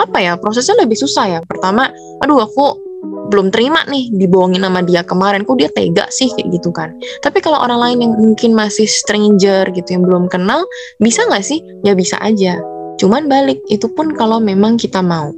apa 0.00 0.18
ya 0.22 0.32
prosesnya 0.40 0.84
lebih 0.84 0.96
susah 0.96 1.38
ya. 1.38 1.40
Pertama, 1.44 1.90
aduh 2.24 2.40
aku 2.40 2.92
belum 3.02 3.48
terima 3.50 3.82
nih 3.88 4.12
dibohongin 4.14 4.62
sama 4.62 4.84
dia 4.84 5.02
kemarin 5.02 5.42
kok 5.42 5.56
dia 5.58 5.72
tega 5.72 6.06
sih 6.12 6.30
kayak 6.32 6.48
gitu 6.54 6.70
kan. 6.70 6.94
Tapi 7.24 7.42
kalau 7.42 7.58
orang 7.58 7.80
lain 7.80 7.98
yang 8.04 8.12
mungkin 8.14 8.52
masih 8.54 8.86
stranger 8.86 9.68
gitu 9.72 9.88
yang 9.88 10.04
belum 10.04 10.28
kenal 10.28 10.62
bisa 11.02 11.24
nggak 11.26 11.44
sih? 11.44 11.60
Ya 11.82 11.96
bisa 11.96 12.20
aja. 12.20 12.60
Cuman 13.00 13.26
balik 13.26 13.58
itu 13.72 13.88
pun 13.92 14.14
kalau 14.14 14.38
memang 14.38 14.78
kita 14.78 15.00
mau. 15.02 15.32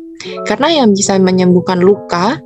Karena 0.45 0.85
yang 0.85 0.93
bisa 0.93 1.17
menyembuhkan 1.17 1.81
luka 1.81 2.39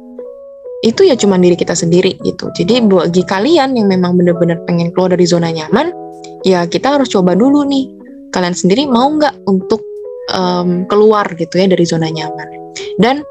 itu 0.87 1.03
ya 1.03 1.19
cuma 1.19 1.35
diri 1.43 1.59
kita 1.59 1.75
sendiri 1.75 2.15
gitu. 2.23 2.51
Jadi 2.55 2.87
bagi 2.87 3.27
kalian 3.27 3.75
yang 3.75 3.91
memang 3.91 4.15
benar-benar 4.15 4.63
pengen 4.63 4.95
keluar 4.95 5.11
dari 5.11 5.27
zona 5.27 5.51
nyaman 5.51 5.91
ya 6.47 6.67
kita 6.71 6.99
harus 6.99 7.11
coba 7.11 7.35
dulu 7.35 7.67
nih 7.67 7.98
kalian 8.39 8.55
sendiri 8.55 8.87
mau 8.87 9.11
nggak 9.11 9.51
untuk 9.51 9.83
um, 10.31 10.87
keluar 10.87 11.27
gitu 11.35 11.59
ya 11.59 11.67
dari 11.67 11.83
zona 11.83 12.07
nyaman? 12.07 12.47
Dan 13.03 13.27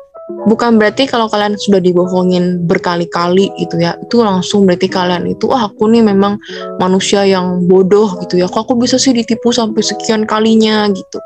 bukan 0.51 0.75
berarti 0.75 1.07
kalau 1.07 1.31
kalian 1.31 1.55
sudah 1.55 1.79
dibohongin 1.79 2.67
berkali-kali 2.67 3.47
gitu 3.55 3.79
ya 3.79 3.95
itu 3.95 4.19
langsung 4.19 4.67
berarti 4.67 4.91
kalian 4.91 5.23
itu 5.31 5.47
ah 5.55 5.71
aku 5.71 5.87
nih 5.87 6.03
memang 6.03 6.35
manusia 6.83 7.23
yang 7.23 7.63
bodoh 7.63 8.19
gitu 8.27 8.43
ya. 8.43 8.51
Kok 8.51 8.67
aku 8.67 8.73
bisa 8.75 8.99
sih 8.99 9.15
ditipu 9.15 9.55
sampai 9.55 9.79
sekian 9.79 10.27
kalinya? 10.27 10.91
gitu. 10.91 11.19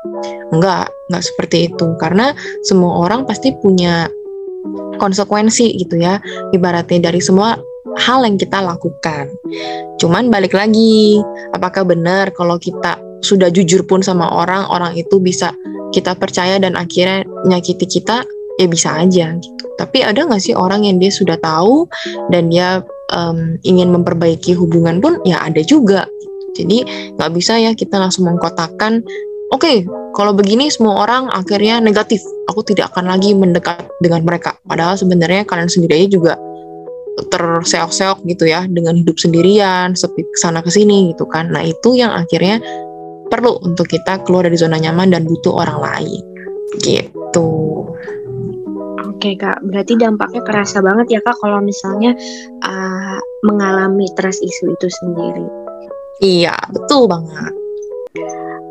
Enggak 0.54 0.86
enggak 1.10 1.22
seperti 1.26 1.66
itu. 1.66 1.86
Karena 1.98 2.30
semua 2.62 3.02
orang 3.02 3.26
pasti 3.26 3.50
punya 3.58 4.06
konsekuensi 5.02 5.74
gitu 5.74 5.98
ya 5.98 6.22
ibaratnya 6.54 7.10
dari 7.10 7.18
semua 7.18 7.58
hal 7.98 8.22
yang 8.22 8.38
kita 8.38 8.62
lakukan. 8.62 9.26
Cuman 9.98 10.30
balik 10.30 10.54
lagi 10.54 11.18
apakah 11.50 11.82
benar 11.82 12.30
kalau 12.32 12.56
kita 12.56 12.96
sudah 13.22 13.48
jujur 13.48 13.86
pun 13.86 14.02
sama 14.02 14.28
orang, 14.28 14.66
orang 14.68 14.98
itu 14.98 15.22
bisa 15.22 15.54
kita 15.94 16.18
percaya 16.18 16.58
dan 16.58 16.74
akhirnya 16.74 17.22
nyakiti 17.46 17.86
kita, 17.86 18.26
ya 18.58 18.66
bisa 18.66 18.98
aja 18.98 19.38
gitu. 19.38 19.64
Tapi 19.78 20.04
ada 20.04 20.26
nggak 20.26 20.42
sih 20.42 20.54
orang 20.54 20.84
yang 20.84 21.00
dia 21.00 21.10
sudah 21.10 21.38
tahu 21.40 21.88
dan 22.28 22.52
dia 22.52 22.82
um, 23.14 23.56
ingin 23.64 23.90
memperbaiki 23.94 24.52
hubungan 24.58 25.00
pun, 25.00 25.22
ya 25.24 25.40
ada 25.40 25.62
juga. 25.64 26.04
Jadi 26.52 26.84
nggak 27.16 27.30
bisa 27.32 27.56
ya 27.56 27.72
kita 27.72 27.96
langsung 27.96 28.28
mengkotakkan, 28.28 29.00
oke 29.54 29.64
okay, 29.64 29.76
kalau 30.12 30.36
begini 30.36 30.68
semua 30.68 31.08
orang 31.08 31.32
akhirnya 31.32 31.80
negatif, 31.80 32.20
aku 32.52 32.60
tidak 32.60 32.92
akan 32.92 33.08
lagi 33.08 33.32
mendekat 33.32 33.88
dengan 34.04 34.20
mereka. 34.28 34.60
Padahal 34.68 35.00
sebenarnya 35.00 35.48
kalian 35.48 35.72
sendiri 35.72 36.04
juga 36.12 36.36
terseok-seok 37.32 38.24
gitu 38.28 38.48
ya 38.48 38.64
dengan 38.68 38.96
hidup 38.96 39.16
sendirian, 39.16 39.96
sepi 39.96 40.24
sana 40.36 40.60
ke 40.60 40.68
sini 40.68 41.12
gitu 41.12 41.24
kan. 41.28 41.52
Nah, 41.52 41.64
itu 41.64 41.96
yang 41.96 42.12
akhirnya 42.12 42.60
perlu 43.32 43.56
untuk 43.64 43.88
kita 43.88 44.20
keluar 44.28 44.44
dari 44.44 44.60
zona 44.60 44.76
nyaman 44.76 45.16
dan 45.16 45.24
butuh 45.24 45.64
orang 45.64 45.80
lain 45.80 46.22
gitu. 46.84 47.48
Oke 49.08 49.38
kak, 49.40 49.64
berarti 49.64 49.96
dampaknya 49.96 50.44
kerasa 50.44 50.84
banget 50.84 51.16
ya 51.16 51.20
kak 51.24 51.38
kalau 51.40 51.64
misalnya 51.64 52.12
uh, 52.60 53.18
mengalami 53.48 54.04
trust 54.20 54.44
issue 54.44 54.68
itu 54.68 54.88
sendiri. 55.00 55.46
Iya, 56.20 56.54
betul 56.74 57.08
banget. 57.08 57.54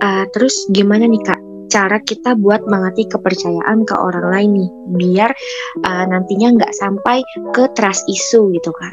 Uh, 0.06 0.26
terus 0.36 0.54
gimana 0.70 1.10
nih 1.10 1.24
kak 1.26 1.42
cara 1.72 2.04
kita 2.04 2.36
buat 2.36 2.68
mengati 2.68 3.08
kepercayaan 3.08 3.88
ke 3.88 3.96
orang 3.96 4.28
lain 4.28 4.50
nih 4.60 4.70
biar 5.00 5.32
uh, 5.88 6.04
nantinya 6.04 6.60
nggak 6.60 6.74
sampai 6.76 7.24
ke 7.56 7.64
trust 7.80 8.04
issue 8.12 8.52
gitu 8.52 8.76
kan 8.76 8.92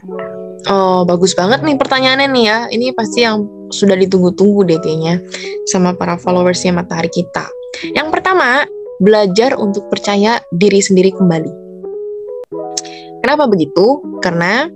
oh 0.71 1.03
bagus 1.03 1.35
banget 1.35 1.67
nih 1.67 1.75
pertanyaannya 1.75 2.31
nih 2.31 2.45
ya 2.47 2.59
ini 2.71 2.95
pasti 2.95 3.27
yang 3.27 3.58
sudah 3.71 3.97
ditunggu-tunggu 3.97 4.65
deh 4.69 4.79
kayaknya 4.81 5.21
sama 5.69 5.93
para 5.95 6.17
followersnya 6.17 6.73
matahari 6.73 7.13
kita. 7.13 7.45
Yang 7.95 8.09
pertama 8.11 8.65
belajar 8.99 9.55
untuk 9.55 9.87
percaya 9.89 10.43
diri 10.57 10.83
sendiri 10.83 11.15
kembali. 11.15 11.53
Kenapa 13.23 13.45
begitu? 13.51 14.03
Karena 14.25 14.67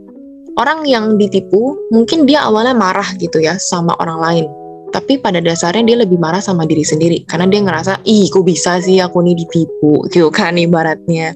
orang 0.61 0.85
yang 0.85 1.17
ditipu 1.17 1.75
mungkin 1.91 2.29
dia 2.29 2.45
awalnya 2.47 2.77
marah 2.77 3.07
gitu 3.19 3.41
ya 3.43 3.57
sama 3.59 3.97
orang 3.99 4.19
lain. 4.21 4.47
Tapi 4.93 5.17
pada 5.25 5.41
dasarnya 5.41 5.89
dia 5.89 5.99
lebih 6.05 6.21
marah 6.21 6.45
sama 6.45 6.69
diri 6.69 6.85
sendiri. 6.85 7.25
Karena 7.25 7.49
dia 7.49 7.65
ngerasa 7.65 8.05
ih 8.05 8.29
kok 8.29 8.45
bisa 8.45 8.77
sih 8.77 9.01
aku 9.01 9.25
nih 9.25 9.41
ditipu? 9.41 10.05
gitu 10.13 10.29
kan 10.29 10.61
ibaratnya. 10.61 11.33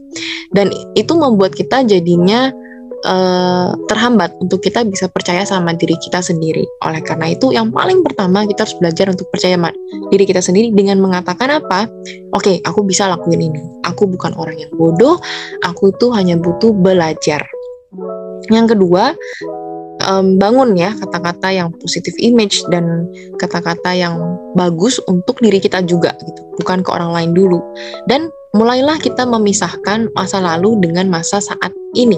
Dan 0.53 0.69
itu 0.93 1.17
membuat 1.17 1.57
kita 1.57 1.81
jadinya 1.89 2.53
uh, 3.05 3.77
terhambat 3.91 4.33
untuk 4.41 4.65
kita 4.65 4.87
bisa 4.87 5.11
percaya 5.11 5.45
sama 5.45 5.77
diri 5.77 5.99
kita 6.01 6.25
sendiri. 6.25 6.65
Oleh 6.87 7.03
karena 7.05 7.35
itu 7.35 7.53
yang 7.53 7.69
paling 7.75 8.01
pertama 8.01 8.49
kita 8.49 8.65
harus 8.65 8.77
belajar 8.79 9.13
untuk 9.13 9.29
percaya 9.29 9.59
sama 9.59 9.71
diri 10.09 10.25
kita 10.25 10.41
sendiri 10.41 10.73
dengan 10.73 11.03
mengatakan 11.03 11.61
apa? 11.61 11.91
Oke 12.33 12.41
okay, 12.41 12.57
aku 12.65 12.87
bisa 12.87 13.11
lakuin 13.11 13.53
ini. 13.53 13.61
Aku 13.85 14.09
bukan 14.09 14.33
orang 14.39 14.57
yang 14.57 14.73
bodoh. 14.73 15.21
Aku 15.67 15.93
tuh 16.01 16.15
hanya 16.17 16.39
butuh 16.41 16.73
belajar. 16.73 17.45
Yang 18.49 18.77
kedua 18.77 19.13
um, 20.07 20.39
bangun 20.39 20.79
ya 20.79 20.95
kata-kata 20.95 21.51
yang 21.51 21.69
positif 21.83 22.15
image 22.23 22.63
dan 22.71 23.11
kata-kata 23.43 23.93
yang 23.93 24.17
bagus 24.55 25.03
untuk 25.11 25.37
diri 25.43 25.61
kita 25.61 25.85
juga 25.85 26.17
gitu. 26.23 26.41
Bukan 26.63 26.81
ke 26.87 26.91
orang 26.95 27.13
lain 27.13 27.31
dulu. 27.37 27.61
Dan 28.09 28.33
mulailah 28.57 28.97
kita 28.97 29.29
memisahkan 29.29 30.09
masa 30.17 30.41
lalu 30.41 30.81
dengan 30.81 31.13
masa 31.13 31.45
saat 31.45 31.73
ini 31.93 32.17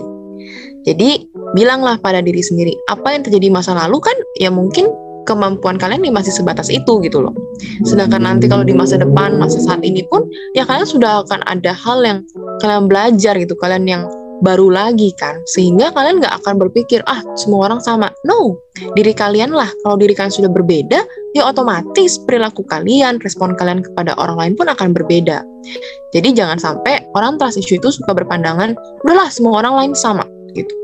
jadi 0.89 1.29
bilanglah 1.53 2.01
pada 2.01 2.25
diri 2.25 2.41
sendiri 2.41 2.73
apa 2.89 3.13
yang 3.13 3.21
terjadi 3.21 3.53
masa 3.53 3.77
lalu 3.77 4.01
kan 4.01 4.17
ya 4.41 4.49
mungkin 4.49 4.89
kemampuan 5.29 5.77
kalian 5.77 6.01
nih 6.01 6.09
masih 6.09 6.33
sebatas 6.33 6.73
itu 6.73 7.05
gitu 7.05 7.21
loh. 7.21 7.37
Sedangkan 7.85 8.25
nanti 8.25 8.49
kalau 8.49 8.65
di 8.65 8.73
masa 8.73 8.97
depan, 8.97 9.37
masa 9.37 9.61
saat 9.61 9.85
ini 9.85 10.01
pun 10.09 10.25
ya 10.57 10.65
kalian 10.65 10.89
sudah 10.89 11.21
akan 11.29 11.45
ada 11.45 11.77
hal 11.77 12.01
yang 12.01 12.25
kalian 12.65 12.89
belajar 12.89 13.37
gitu, 13.37 13.53
kalian 13.61 13.85
yang 13.85 14.03
baru 14.41 14.73
lagi 14.73 15.13
kan. 15.21 15.37
Sehingga 15.53 15.93
kalian 15.93 16.25
nggak 16.25 16.33
akan 16.41 16.57
berpikir 16.57 17.05
ah 17.05 17.21
semua 17.37 17.69
orang 17.69 17.85
sama. 17.85 18.09
No 18.25 18.57
diri 18.97 19.13
kalian 19.13 19.53
lah. 19.53 19.69
Kalau 19.85 20.01
diri 20.01 20.17
kalian 20.17 20.33
sudah 20.33 20.49
berbeda 20.49 21.05
ya 21.37 21.43
otomatis 21.45 22.17
perilaku 22.25 22.65
kalian 22.65 23.21
respon 23.21 23.53
kalian 23.53 23.85
kepada 23.85 24.17
orang 24.17 24.41
lain 24.41 24.53
pun 24.57 24.73
akan 24.73 24.97
berbeda. 24.97 25.45
Jadi 26.17 26.33
jangan 26.33 26.57
sampai 26.57 27.05
orang 27.13 27.37
trust 27.37 27.61
issue 27.61 27.77
itu 27.77 27.93
suka 27.93 28.17
berpandangan 28.17 28.73
udahlah 29.05 29.29
semua 29.29 29.61
orang 29.61 29.77
lain 29.77 29.93
sama 29.93 30.25
gitu 30.55 30.75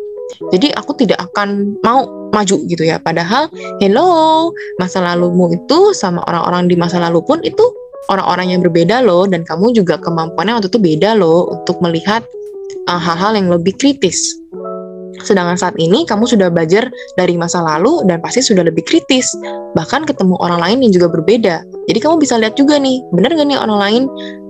jadi 0.50 0.72
aku 0.74 0.96
tidak 0.98 1.20
akan 1.30 1.78
mau 1.84 2.08
maju 2.34 2.56
gitu 2.66 2.82
ya 2.82 2.98
padahal 2.98 3.46
hello 3.78 4.50
masa 4.82 4.98
lalumu 5.04 5.52
itu 5.54 5.94
sama 5.94 6.24
orang-orang 6.26 6.66
di 6.66 6.74
masa 6.74 6.98
lalu 6.98 7.22
pun 7.22 7.38
itu 7.46 7.62
orang-orang 8.08 8.56
yang 8.56 8.60
berbeda 8.60 9.04
loh 9.04 9.24
dan 9.24 9.46
kamu 9.46 9.72
juga 9.72 9.96
kemampuannya 10.00 10.60
waktu 10.60 10.68
itu 10.68 10.80
beda 10.80 11.16
loh 11.16 11.48
untuk 11.54 11.78
melihat 11.80 12.24
uh, 12.88 13.00
hal-hal 13.00 13.36
yang 13.36 13.48
lebih 13.48 13.72
kritis. 13.76 14.36
Sedangkan 15.24 15.56
saat 15.56 15.78
ini 15.80 16.04
kamu 16.04 16.26
sudah 16.26 16.50
belajar 16.50 16.90
dari 17.16 17.38
masa 17.38 17.62
lalu 17.62 18.02
dan 18.04 18.20
pasti 18.20 18.44
sudah 18.44 18.66
lebih 18.66 18.84
kritis. 18.84 19.30
Bahkan 19.72 20.04
ketemu 20.10 20.36
orang 20.42 20.60
lain 20.60 20.78
yang 20.84 20.92
juga 20.92 21.08
berbeda. 21.08 21.64
Jadi 21.88 21.98
kamu 22.02 22.20
bisa 22.20 22.36
lihat 22.36 22.58
juga 22.58 22.76
nih, 22.76 23.00
benar 23.14 23.32
gak 23.32 23.46
nih 23.46 23.56
orang 23.56 23.78
lain 23.78 24.02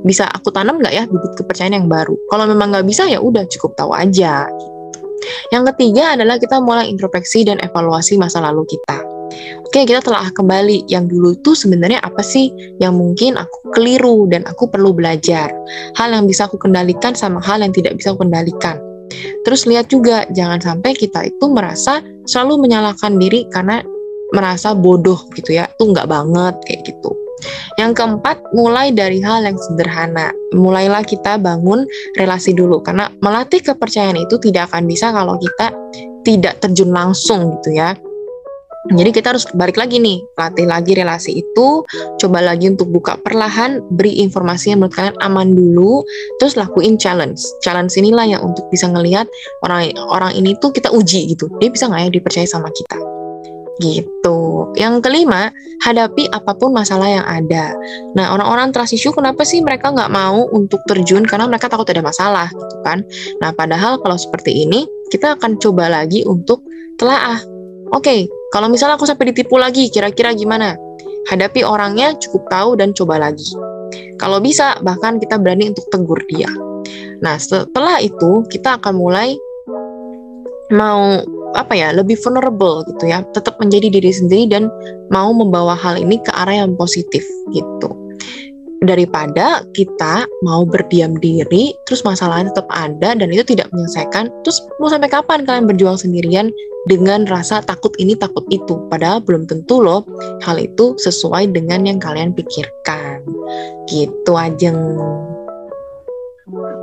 bisa 0.02 0.26
aku 0.34 0.52
tanam 0.52 0.80
nggak 0.80 0.92
ya 0.92 1.04
bibit 1.06 1.32
kepercayaan 1.36 1.84
yang 1.84 1.86
baru? 1.86 2.16
Kalau 2.32 2.44
memang 2.48 2.74
nggak 2.74 2.86
bisa 2.88 3.06
ya 3.06 3.20
udah 3.22 3.44
cukup 3.54 3.76
tahu 3.76 3.92
aja. 3.94 4.48
Yang 5.52 5.74
ketiga 5.74 6.18
adalah 6.18 6.36
kita 6.36 6.58
mulai 6.60 6.90
introspeksi 6.90 7.46
dan 7.46 7.60
evaluasi 7.62 8.18
masa 8.18 8.42
lalu 8.42 8.66
kita. 8.68 8.98
Oke, 9.66 9.82
kita 9.90 9.98
telah 9.98 10.30
kembali 10.30 10.86
yang 10.86 11.10
dulu 11.10 11.34
itu 11.34 11.58
sebenarnya 11.58 11.98
apa 11.98 12.22
sih 12.22 12.54
yang 12.78 12.94
mungkin 12.94 13.34
aku 13.34 13.74
keliru 13.74 14.30
dan 14.30 14.46
aku 14.46 14.70
perlu 14.70 14.94
belajar. 14.94 15.50
Hal 15.98 16.14
yang 16.14 16.30
bisa 16.30 16.46
aku 16.46 16.60
kendalikan 16.60 17.18
sama 17.18 17.42
hal 17.42 17.58
yang 17.58 17.74
tidak 17.74 17.98
bisa 17.98 18.14
aku 18.14 18.22
kendalikan. 18.22 18.78
Terus 19.42 19.66
lihat 19.66 19.90
juga, 19.90 20.24
jangan 20.30 20.62
sampai 20.62 20.94
kita 20.94 21.26
itu 21.26 21.44
merasa 21.50 21.98
selalu 22.24 22.70
menyalahkan 22.70 23.18
diri 23.18 23.50
karena 23.50 23.82
merasa 24.30 24.72
bodoh 24.78 25.18
gitu 25.34 25.58
ya. 25.58 25.66
Itu 25.66 25.90
nggak 25.90 26.06
banget 26.06 26.54
kayak 26.70 26.80
gitu. 26.94 27.23
Yang 27.80 27.92
keempat, 28.02 28.36
mulai 28.54 28.94
dari 28.94 29.18
hal 29.20 29.44
yang 29.44 29.58
sederhana. 29.58 30.30
Mulailah 30.54 31.02
kita 31.02 31.36
bangun 31.38 31.84
relasi 32.14 32.54
dulu 32.54 32.80
karena 32.84 33.10
melatih 33.18 33.62
kepercayaan 33.62 34.18
itu 34.18 34.38
tidak 34.38 34.70
akan 34.70 34.86
bisa 34.86 35.10
kalau 35.10 35.34
kita 35.38 35.74
tidak 36.24 36.58
terjun 36.62 36.90
langsung 36.90 37.58
gitu 37.60 37.76
ya. 37.76 37.92
Jadi 38.92 39.16
kita 39.16 39.32
harus 39.32 39.48
balik 39.56 39.80
lagi 39.80 39.96
nih, 39.96 40.20
latih 40.36 40.68
lagi 40.68 40.92
relasi 40.92 41.40
itu, 41.40 41.68
coba 42.20 42.44
lagi 42.44 42.68
untuk 42.68 42.92
buka 42.92 43.16
perlahan, 43.16 43.80
beri 43.96 44.20
informasi 44.20 44.76
yang 44.76 44.84
menurut 44.84 44.92
kalian 44.92 45.16
aman 45.24 45.56
dulu, 45.56 46.04
terus 46.36 46.52
lakuin 46.52 47.00
challenge. 47.00 47.40
Challenge 47.64 47.88
inilah 47.96 48.28
yang 48.28 48.44
untuk 48.44 48.68
bisa 48.68 48.84
ngelihat 48.92 49.24
orang 49.64 49.88
orang 50.12 50.36
ini 50.36 50.52
tuh 50.60 50.68
kita 50.68 50.92
uji 50.92 51.32
gitu, 51.32 51.48
dia 51.64 51.72
bisa 51.72 51.88
nggak 51.88 52.00
ya 52.04 52.10
dipercaya 52.12 52.44
sama 52.44 52.68
kita. 52.76 53.13
Gitu. 53.82 54.38
Yang 54.78 55.02
kelima, 55.02 55.50
hadapi 55.82 56.30
apa 56.30 56.54
pun 56.54 56.70
masalah 56.70 57.10
yang 57.10 57.26
ada. 57.26 57.74
Nah, 58.14 58.34
orang-orang 58.34 58.70
trust 58.70 58.94
kenapa 58.94 59.42
sih 59.42 59.62
mereka 59.66 59.90
nggak 59.90 60.10
mau 60.14 60.46
untuk 60.54 60.78
terjun 60.86 61.26
karena 61.26 61.50
mereka 61.50 61.66
takut 61.66 61.86
ada 61.90 62.02
masalah 62.02 62.46
gitu 62.50 62.76
kan? 62.86 63.02
Nah, 63.42 63.50
padahal 63.50 63.98
kalau 63.98 64.14
seperti 64.14 64.66
ini, 64.66 64.86
kita 65.10 65.34
akan 65.38 65.58
coba 65.58 65.90
lagi 65.90 66.22
untuk 66.22 66.62
telaah. 66.98 67.42
Oke, 67.94 68.00
okay, 68.00 68.20
kalau 68.54 68.70
misalnya 68.70 68.94
aku 68.94 69.06
sampai 69.06 69.34
ditipu 69.34 69.58
lagi, 69.58 69.90
kira-kira 69.90 70.34
gimana? 70.34 70.78
Hadapi 71.30 71.66
orangnya 71.66 72.14
cukup 72.18 72.46
tahu 72.50 72.70
dan 72.78 72.94
coba 72.94 73.18
lagi. 73.18 73.46
Kalau 74.18 74.38
bisa, 74.38 74.78
bahkan 74.82 75.18
kita 75.18 75.38
berani 75.38 75.74
untuk 75.74 75.86
tegur 75.90 76.22
dia. 76.30 76.48
Nah, 77.22 77.36
setelah 77.40 77.98
itu 78.02 78.44
kita 78.50 78.78
akan 78.78 78.94
mulai 78.96 79.36
mau 80.72 81.20
apa 81.54 81.72
ya 81.74 81.94
lebih 81.94 82.18
vulnerable 82.20 82.84
gitu 82.90 83.10
ya. 83.10 83.22
Tetap 83.32 83.56
menjadi 83.62 83.88
diri 83.88 84.10
sendiri 84.10 84.44
dan 84.50 84.68
mau 85.10 85.30
membawa 85.30 85.78
hal 85.78 85.96
ini 85.98 86.20
ke 86.20 86.30
arah 86.34 86.66
yang 86.66 86.74
positif 86.74 87.22
gitu. 87.54 87.90
Daripada 88.84 89.64
kita 89.72 90.28
mau 90.44 90.68
berdiam 90.68 91.16
diri 91.16 91.72
terus 91.88 92.04
masalahnya 92.04 92.52
tetap 92.52 92.68
ada 92.68 93.16
dan 93.16 93.32
itu 93.32 93.40
tidak 93.56 93.72
menyelesaikan 93.72 94.28
terus 94.44 94.60
mau 94.76 94.92
sampai 94.92 95.08
kapan 95.08 95.48
kalian 95.48 95.64
berjuang 95.64 95.96
sendirian 95.96 96.52
dengan 96.84 97.24
rasa 97.24 97.64
takut 97.64 97.96
ini 97.96 98.12
takut 98.12 98.44
itu? 98.52 98.76
Padahal 98.92 99.24
belum 99.24 99.48
tentu 99.48 99.80
loh 99.80 100.04
hal 100.44 100.60
itu 100.60 100.92
sesuai 101.00 101.56
dengan 101.56 101.88
yang 101.88 101.96
kalian 101.96 102.36
pikirkan. 102.36 103.24
Gitu 103.88 104.32
aja. 104.36 104.68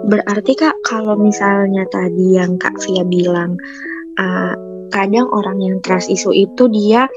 Berarti 0.09 0.57
kak 0.57 0.73
kalau 0.89 1.13
misalnya 1.13 1.85
tadi 1.93 2.33
yang 2.33 2.57
kak 2.57 2.73
Via 2.81 3.05
bilang 3.05 3.53
uh, 4.19 4.53
kadang 4.91 5.27
orang 5.31 5.57
yang 5.63 5.75
trust 5.79 6.11
isu 6.11 6.35
itu 6.35 6.67
dia 6.67 7.07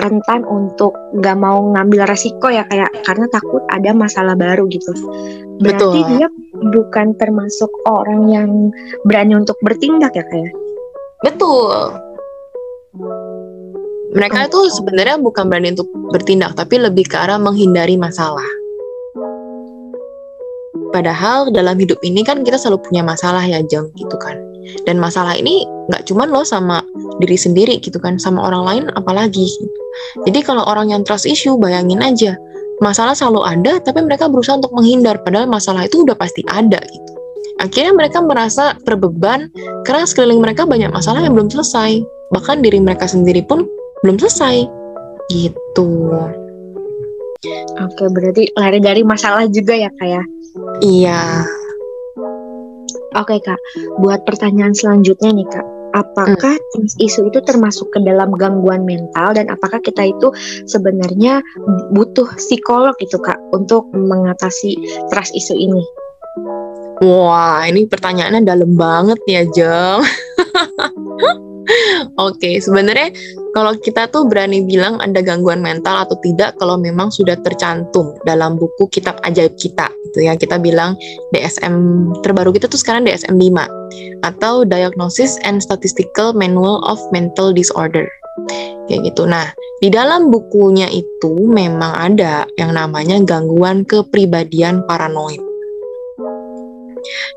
rentan 0.00 0.48
untuk 0.48 0.96
nggak 1.20 1.36
mau 1.36 1.60
ngambil 1.76 2.08
resiko 2.08 2.48
ya 2.48 2.64
kayak 2.72 2.88
karena 3.04 3.28
takut 3.28 3.60
ada 3.68 3.92
masalah 3.92 4.32
baru 4.32 4.64
gitu. 4.72 4.92
Berarti 5.60 5.84
Betul. 5.84 5.92
dia 6.16 6.26
bukan 6.72 7.12
termasuk 7.20 7.68
orang 7.84 8.32
yang 8.32 8.50
berani 9.04 9.36
untuk 9.36 9.56
bertindak 9.60 10.16
ya 10.16 10.24
kayak. 10.24 10.48
Ya? 10.48 10.52
Betul. 11.28 11.76
Mereka 14.10 14.50
itu 14.50 14.60
sebenarnya 14.74 15.22
bukan 15.22 15.46
berani 15.46 15.76
untuk 15.76 15.86
bertindak 16.10 16.56
tapi 16.58 16.80
lebih 16.80 17.06
ke 17.06 17.14
arah 17.14 17.38
menghindari 17.38 17.94
masalah. 18.00 18.46
Padahal 20.90 21.54
dalam 21.54 21.78
hidup 21.78 22.02
ini 22.02 22.26
kan 22.26 22.42
kita 22.42 22.58
selalu 22.58 22.82
punya 22.90 23.06
masalah 23.06 23.44
ya 23.46 23.62
Jeng 23.62 23.94
gitu 23.94 24.16
kan. 24.18 24.49
Dan 24.84 25.00
masalah 25.00 25.36
ini 25.36 25.64
nggak 25.90 26.06
cuma 26.06 26.28
lo 26.28 26.44
sama 26.46 26.84
diri 27.18 27.36
sendiri 27.36 27.80
gitu 27.80 27.96
kan, 27.98 28.20
sama 28.20 28.46
orang 28.46 28.62
lain 28.64 28.84
apalagi. 28.94 29.48
Jadi 30.28 30.40
kalau 30.44 30.64
orang 30.64 30.92
yang 30.92 31.02
trust 31.02 31.26
issue, 31.26 31.58
bayangin 31.58 32.00
aja, 32.00 32.36
masalah 32.80 33.12
selalu 33.12 33.44
ada, 33.44 33.72
tapi 33.82 34.00
mereka 34.04 34.26
berusaha 34.28 34.56
untuk 34.56 34.72
menghindar, 34.72 35.20
padahal 35.22 35.48
masalah 35.48 35.84
itu 35.84 36.02
udah 36.04 36.16
pasti 36.16 36.40
ada 36.48 36.80
gitu. 36.80 37.10
Akhirnya 37.60 37.92
mereka 37.92 38.24
merasa 38.24 38.72
terbeban 38.88 39.52
karena 39.84 40.08
sekeliling 40.08 40.40
mereka 40.40 40.64
banyak 40.64 40.88
masalah 40.88 41.20
yang 41.20 41.36
belum 41.36 41.52
selesai. 41.52 42.00
Bahkan 42.32 42.64
diri 42.64 42.80
mereka 42.80 43.04
sendiri 43.04 43.44
pun 43.44 43.68
belum 44.00 44.16
selesai. 44.16 44.64
Gitu. 45.28 45.88
Oke, 47.80 48.04
berarti 48.16 48.48
lari 48.56 48.80
dari 48.80 49.04
masalah 49.04 49.44
juga 49.52 49.76
ya, 49.76 49.92
Kak 49.92 50.08
ya? 50.08 50.22
Iya. 50.80 51.20
Oke, 53.18 53.42
Kak. 53.42 53.60
Buat 53.98 54.22
pertanyaan 54.28 54.74
selanjutnya 54.76 55.34
nih, 55.34 55.48
Kak 55.50 55.80
apakah 55.94 56.54
hmm. 56.54 57.02
isu 57.02 57.30
itu 57.30 57.40
termasuk 57.42 57.90
ke 57.90 57.98
dalam 58.02 58.30
gangguan 58.34 58.86
mental 58.86 59.34
dan 59.34 59.50
apakah 59.50 59.82
kita 59.82 60.10
itu 60.10 60.30
sebenarnya 60.70 61.42
butuh 61.90 62.26
psikolog 62.38 62.94
itu 63.02 63.18
kak 63.18 63.38
untuk 63.50 63.90
mengatasi 63.90 64.78
trust 65.10 65.34
isu 65.34 65.54
ini? 65.58 65.82
Wah, 67.00 67.64
ini 67.64 67.88
pertanyaannya 67.88 68.44
dalam 68.44 68.76
banget 68.76 69.20
ya, 69.24 69.42
Jeng. 69.48 70.04
Oke, 72.18 72.36
okay, 72.38 72.54
sebenarnya 72.58 73.14
kalau 73.54 73.74
kita 73.78 74.06
tuh 74.10 74.26
berani 74.26 74.62
bilang 74.62 74.98
ada 75.02 75.18
gangguan 75.22 75.62
mental 75.62 76.06
atau 76.06 76.16
tidak 76.22 76.54
kalau 76.58 76.78
memang 76.78 77.10
sudah 77.10 77.34
tercantum 77.42 78.14
dalam 78.26 78.58
buku 78.58 78.86
kitab 78.90 79.18
ajaib 79.26 79.54
kita 79.58 79.90
gitu 80.10 80.26
ya. 80.26 80.34
Kita 80.34 80.58
bilang 80.58 80.98
DSM 81.34 81.74
terbaru 82.22 82.50
kita 82.54 82.66
tuh 82.66 82.78
sekarang 82.78 83.06
DSM 83.06 83.38
5 83.38 84.26
atau 84.26 84.62
Diagnosis 84.66 85.38
and 85.46 85.62
Statistical 85.62 86.34
Manual 86.34 86.82
of 86.86 86.98
Mental 87.14 87.54
Disorder. 87.54 88.06
Kayak 88.90 89.14
gitu. 89.14 89.26
Nah, 89.26 89.50
di 89.78 89.88
dalam 89.90 90.30
bukunya 90.30 90.90
itu 90.90 91.46
memang 91.46 91.94
ada 91.94 92.46
yang 92.58 92.74
namanya 92.74 93.22
gangguan 93.22 93.86
kepribadian 93.86 94.82
paranoid. 94.86 95.49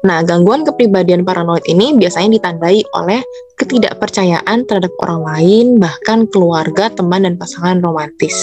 Nah, 0.07 0.23
gangguan 0.23 0.63
kepribadian 0.63 1.27
paranoid 1.27 1.63
ini 1.67 1.95
biasanya 1.97 2.39
ditandai 2.39 2.83
oleh 2.95 3.21
ketidakpercayaan 3.59 4.65
terhadap 4.65 4.91
orang 5.03 5.21
lain, 5.23 5.65
bahkan 5.77 6.25
keluarga, 6.31 6.87
teman, 6.93 7.27
dan 7.27 7.35
pasangan 7.35 7.83
romantis. 7.83 8.35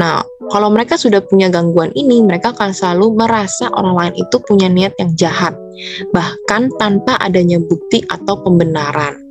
Nah, 0.00 0.24
kalau 0.50 0.72
mereka 0.72 0.96
sudah 0.96 1.20
punya 1.22 1.52
gangguan 1.52 1.92
ini, 1.92 2.24
mereka 2.24 2.50
akan 2.56 2.72
selalu 2.72 3.14
merasa 3.14 3.68
orang 3.72 3.94
lain 3.94 4.14
itu 4.18 4.36
punya 4.48 4.66
niat 4.66 4.96
yang 4.98 5.12
jahat, 5.14 5.54
bahkan 6.10 6.72
tanpa 6.80 7.20
adanya 7.20 7.60
bukti 7.60 8.02
atau 8.10 8.40
pembenaran. 8.42 9.21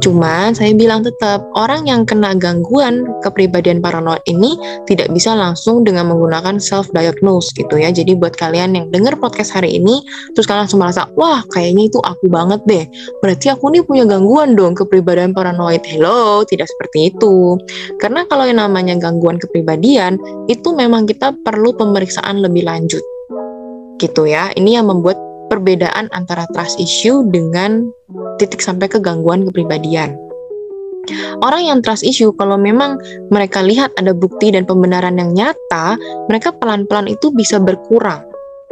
Cuman 0.00 0.54
saya 0.54 0.72
bilang 0.72 1.02
tetap 1.02 1.42
orang 1.58 1.84
yang 1.84 2.06
kena 2.06 2.38
gangguan 2.38 3.02
kepribadian 3.20 3.82
paranoid 3.82 4.22
ini 4.30 4.54
tidak 4.86 5.10
bisa 5.10 5.34
langsung 5.34 5.82
dengan 5.82 6.08
menggunakan 6.08 6.62
self 6.62 6.88
diagnose 6.94 7.50
gitu 7.58 7.76
ya. 7.76 7.90
Jadi 7.90 8.14
buat 8.16 8.38
kalian 8.38 8.78
yang 8.78 8.86
dengar 8.94 9.18
podcast 9.18 9.52
hari 9.54 9.76
ini 9.76 10.00
terus 10.32 10.46
kalian 10.46 10.66
langsung 10.66 10.80
merasa, 10.80 11.10
"Wah, 11.18 11.42
kayaknya 11.50 11.90
itu 11.90 11.98
aku 12.00 12.30
banget 12.30 12.60
deh." 12.66 12.84
Berarti 13.20 13.50
aku 13.52 13.74
nih 13.74 13.82
punya 13.84 14.04
gangguan 14.06 14.54
dong 14.54 14.78
kepribadian 14.78 15.34
paranoid. 15.34 15.82
Hello, 15.84 16.46
tidak 16.46 16.70
seperti 16.70 17.12
itu. 17.14 17.58
Karena 17.98 18.24
kalau 18.30 18.46
yang 18.46 18.62
namanya 18.62 18.96
gangguan 18.96 19.36
kepribadian 19.36 20.16
itu 20.46 20.72
memang 20.72 21.04
kita 21.04 21.34
perlu 21.42 21.74
pemeriksaan 21.74 22.40
lebih 22.40 22.64
lanjut. 22.64 23.02
Gitu 24.00 24.30
ya. 24.30 24.48
Ini 24.56 24.80
yang 24.80 24.88
membuat 24.88 25.29
perbedaan 25.50 26.06
antara 26.14 26.46
trust 26.54 26.78
issue 26.78 27.26
dengan 27.28 27.90
titik 28.38 28.62
sampai 28.62 28.86
ke 28.86 29.02
gangguan 29.02 29.44
kepribadian. 29.44 30.14
Orang 31.42 31.66
yang 31.66 31.78
trust 31.82 32.06
issue, 32.06 32.30
kalau 32.38 32.54
memang 32.54 33.00
mereka 33.34 33.64
lihat 33.64 33.90
ada 33.98 34.14
bukti 34.14 34.54
dan 34.54 34.62
pembenaran 34.62 35.18
yang 35.18 35.34
nyata, 35.34 35.98
mereka 36.30 36.54
pelan-pelan 36.54 37.10
itu 37.10 37.34
bisa 37.34 37.58
berkurang 37.58 38.22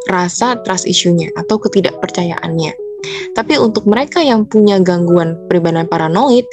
rasa 0.06 0.54
trust 0.62 0.86
issue-nya 0.86 1.34
atau 1.34 1.58
ketidakpercayaannya. 1.58 2.72
Tapi 3.34 3.54
untuk 3.58 3.86
mereka 3.90 4.22
yang 4.22 4.46
punya 4.46 4.78
gangguan 4.78 5.34
pribadian 5.50 5.90
paranoid, 5.90 6.46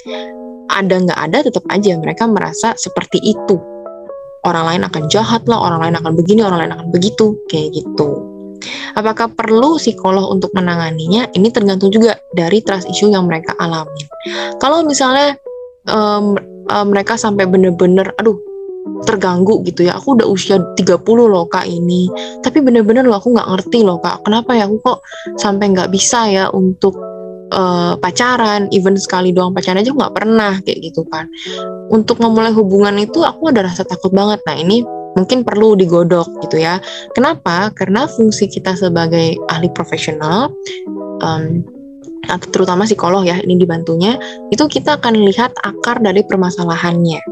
ada 0.74 0.96
nggak 0.98 1.20
ada 1.30 1.38
tetap 1.46 1.64
aja 1.70 1.94
mereka 2.02 2.26
merasa 2.26 2.74
seperti 2.74 3.22
itu. 3.22 3.58
Orang 4.46 4.66
lain 4.70 4.82
akan 4.86 5.10
jahat 5.10 5.46
lah, 5.50 5.58
orang 5.58 5.90
lain 5.90 5.96
akan 6.02 6.14
begini, 6.18 6.42
orang 6.46 6.66
lain 6.66 6.74
akan 6.78 6.88
begitu, 6.94 7.34
kayak 7.50 7.74
gitu. 7.74 8.35
Apakah 8.96 9.32
perlu 9.32 9.78
psikolog 9.78 10.32
untuk 10.32 10.52
menanganinya? 10.56 11.30
Ini 11.34 11.48
tergantung 11.52 11.92
juga 11.92 12.18
dari 12.34 12.62
trust 12.64 12.90
issue 12.90 13.12
yang 13.12 13.28
mereka 13.30 13.54
alami. 13.60 14.06
Kalau 14.62 14.84
misalnya 14.84 15.38
um, 15.90 16.40
um, 16.70 16.86
mereka 16.90 17.20
sampai 17.20 17.46
bener-bener, 17.46 18.12
aduh 18.18 18.38
terganggu 19.06 19.66
gitu 19.66 19.90
ya 19.90 19.98
aku 19.98 20.14
udah 20.14 20.28
usia 20.30 20.62
30 20.78 21.02
loh 21.26 21.50
kak 21.50 21.66
ini 21.66 22.06
tapi 22.46 22.62
bener-bener 22.62 23.02
loh 23.02 23.18
aku 23.18 23.34
nggak 23.34 23.50
ngerti 23.50 23.82
loh 23.82 23.98
kak 23.98 24.22
kenapa 24.22 24.54
ya 24.54 24.70
aku 24.70 24.78
kok 24.78 25.00
sampai 25.42 25.74
nggak 25.74 25.90
bisa 25.90 26.30
ya 26.30 26.46
untuk 26.54 26.94
uh, 27.50 27.98
pacaran 27.98 28.70
even 28.70 28.94
sekali 28.94 29.34
doang 29.34 29.58
pacaran 29.58 29.82
aja 29.82 29.90
nggak 29.90 30.14
pernah 30.14 30.62
kayak 30.62 30.86
gitu 30.86 31.02
kan 31.10 31.26
untuk 31.90 32.22
memulai 32.22 32.54
hubungan 32.54 32.94
itu 33.02 33.26
aku 33.26 33.50
ada 33.50 33.66
rasa 33.66 33.82
takut 33.86 34.14
banget 34.14 34.38
nah 34.46 34.54
ini 34.54 34.86
mungkin 35.16 35.42
perlu 35.48 35.80
digodok 35.80 36.28
gitu 36.46 36.62
ya. 36.62 36.78
Kenapa? 37.16 37.72
Karena 37.74 38.06
fungsi 38.06 38.52
kita 38.52 38.76
sebagai 38.76 39.40
ahli 39.50 39.72
profesional, 39.72 40.52
um, 41.24 41.64
terutama 42.52 42.86
psikolog 42.86 43.24
ya, 43.26 43.40
ini 43.42 43.58
dibantunya, 43.58 44.20
itu 44.52 44.64
kita 44.68 45.00
akan 45.00 45.26
lihat 45.26 45.56
akar 45.64 46.04
dari 46.04 46.22
permasalahannya. 46.28 47.24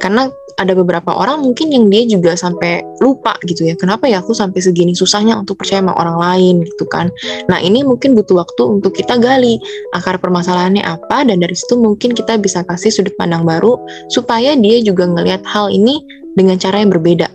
Karena 0.00 0.32
ada 0.60 0.76
beberapa 0.76 1.16
orang 1.16 1.40
mungkin 1.40 1.72
yang 1.72 1.88
dia 1.88 2.04
juga 2.04 2.36
sampai 2.36 2.84
lupa 3.00 3.32
gitu 3.48 3.64
ya 3.64 3.72
kenapa 3.80 4.04
ya 4.04 4.20
aku 4.20 4.36
sampai 4.36 4.60
segini 4.60 4.92
susahnya 4.92 5.40
untuk 5.40 5.56
percaya 5.56 5.80
sama 5.80 5.96
orang 5.96 6.16
lain 6.20 6.54
gitu 6.68 6.84
kan 6.84 7.08
nah 7.48 7.56
ini 7.56 7.80
mungkin 7.80 8.12
butuh 8.12 8.44
waktu 8.44 8.62
untuk 8.80 8.92
kita 8.92 9.16
gali 9.16 9.56
akar 9.96 10.20
permasalahannya 10.20 10.84
apa 10.84 11.24
dan 11.24 11.40
dari 11.40 11.56
situ 11.56 11.80
mungkin 11.80 12.12
kita 12.12 12.36
bisa 12.36 12.60
kasih 12.68 12.92
sudut 12.92 13.16
pandang 13.16 13.48
baru 13.48 13.80
supaya 14.12 14.52
dia 14.52 14.84
juga 14.84 15.08
ngelihat 15.08 15.40
hal 15.48 15.72
ini 15.72 16.04
dengan 16.34 16.56
cara 16.58 16.82
yang 16.82 16.90
berbeda 16.90 17.28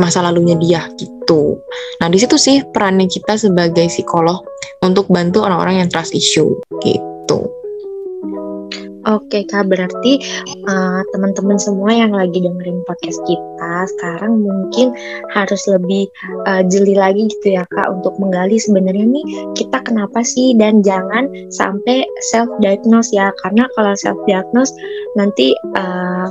masa 0.00 0.24
lalunya 0.24 0.56
dia 0.56 0.86
gitu. 0.96 1.60
Nah 2.00 2.08
di 2.08 2.16
situ 2.16 2.40
sih 2.40 2.64
perannya 2.72 3.06
kita 3.10 3.36
sebagai 3.36 3.86
psikolog 3.92 4.40
untuk 4.80 5.06
bantu 5.12 5.44
orang-orang 5.44 5.84
yang 5.84 5.88
trust 5.92 6.16
issue 6.16 6.56
gitu. 6.80 7.50
Oke 9.08 9.48
kak, 9.48 9.64
berarti 9.72 10.20
uh, 10.68 11.00
teman-teman 11.16 11.56
semua 11.56 11.88
yang 11.88 12.12
lagi 12.12 12.36
dengerin 12.36 12.84
podcast 12.84 13.16
kita 13.24 13.88
sekarang 13.96 14.44
mungkin 14.44 14.92
harus 15.32 15.64
lebih 15.72 16.04
uh, 16.44 16.60
jeli 16.68 16.92
lagi 16.92 17.32
gitu 17.32 17.56
ya 17.56 17.64
kak 17.72 17.88
untuk 17.88 18.12
menggali 18.20 18.60
sebenarnya 18.60 19.08
nih 19.08 19.24
kita 19.56 19.80
kenapa 19.88 20.20
sih 20.20 20.52
dan 20.52 20.84
jangan 20.84 21.32
sampai 21.48 22.04
self 22.28 22.52
diagnose 22.60 23.08
ya 23.16 23.32
karena 23.40 23.64
kalau 23.72 23.96
self 23.96 24.20
diagnose 24.28 24.76
nanti 25.16 25.56
uh, 25.80 26.28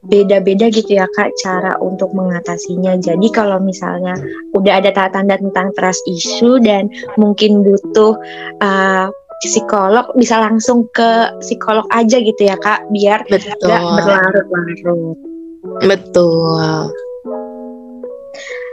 beda-beda 0.00 0.72
gitu 0.72 0.96
ya 0.96 1.04
kak 1.16 1.28
cara 1.44 1.76
untuk 1.84 2.12
mengatasinya. 2.16 2.96
Jadi 2.96 3.28
kalau 3.32 3.60
misalnya 3.60 4.16
udah 4.56 4.80
ada 4.80 4.90
tanda-tanda 4.96 5.36
tentang 5.36 5.68
trust 5.76 6.00
issue 6.08 6.56
dan 6.62 6.88
mungkin 7.20 7.60
butuh 7.60 8.16
uh, 8.64 9.12
psikolog 9.44 10.08
bisa 10.16 10.40
langsung 10.40 10.88
ke 10.92 11.32
psikolog 11.40 11.84
aja 11.92 12.20
gitu 12.20 12.42
ya 12.44 12.56
kak 12.60 12.88
biar 12.92 13.24
nggak 13.28 13.82
berlarut-larut. 14.00 15.16
Betul. 15.84 16.92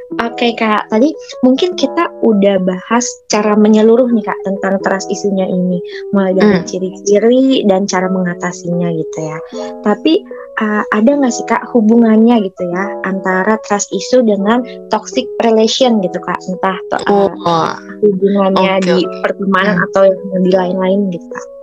Oke 0.08 0.56
kak, 0.56 0.88
tadi 0.88 1.12
mungkin 1.43 1.76
kita 1.76 2.08
udah 2.24 2.63
bahas 2.63 3.04
cara 3.28 3.60
menyeluruh 3.60 4.08
nih 4.08 4.24
kak 4.24 4.39
tentang 4.48 4.80
trust 4.80 5.12
isunya 5.12 5.43
ini, 5.43 5.84
mulai 6.15 6.32
dari 6.32 6.63
hmm. 6.63 6.67
ciri-ciri 6.67 7.67
dan 7.67 7.84
cara 7.84 8.08
mengatasinya 8.08 8.88
gitu 8.96 9.20
ya. 9.20 9.38
Tapi 9.84 10.24
uh, 10.63 10.84
ada 10.96 11.12
nggak 11.12 11.34
sih 11.36 11.43
kak 11.52 11.67
hubungannya 11.76 12.39
gitu 12.39 12.63
ya 12.72 12.84
antara 13.04 13.60
trust 13.67 13.91
issue 13.91 14.24
dengan 14.24 14.63
toxic 14.88 15.28
relation 15.43 16.00
gitu 16.00 16.17
kak 16.24 16.39
entah 16.48 16.78
to, 16.88 16.98
uh, 17.12 17.28
oh. 17.43 17.76
hubungannya 18.00 18.80
okay, 18.80 18.88
di 18.88 18.98
okay. 19.04 19.22
pertemanan 19.28 19.76
hmm. 19.76 19.86
atau 19.91 20.04
di 20.39 20.52
lain-lain 20.56 21.12
gitu 21.12 21.28
kak 21.28 21.57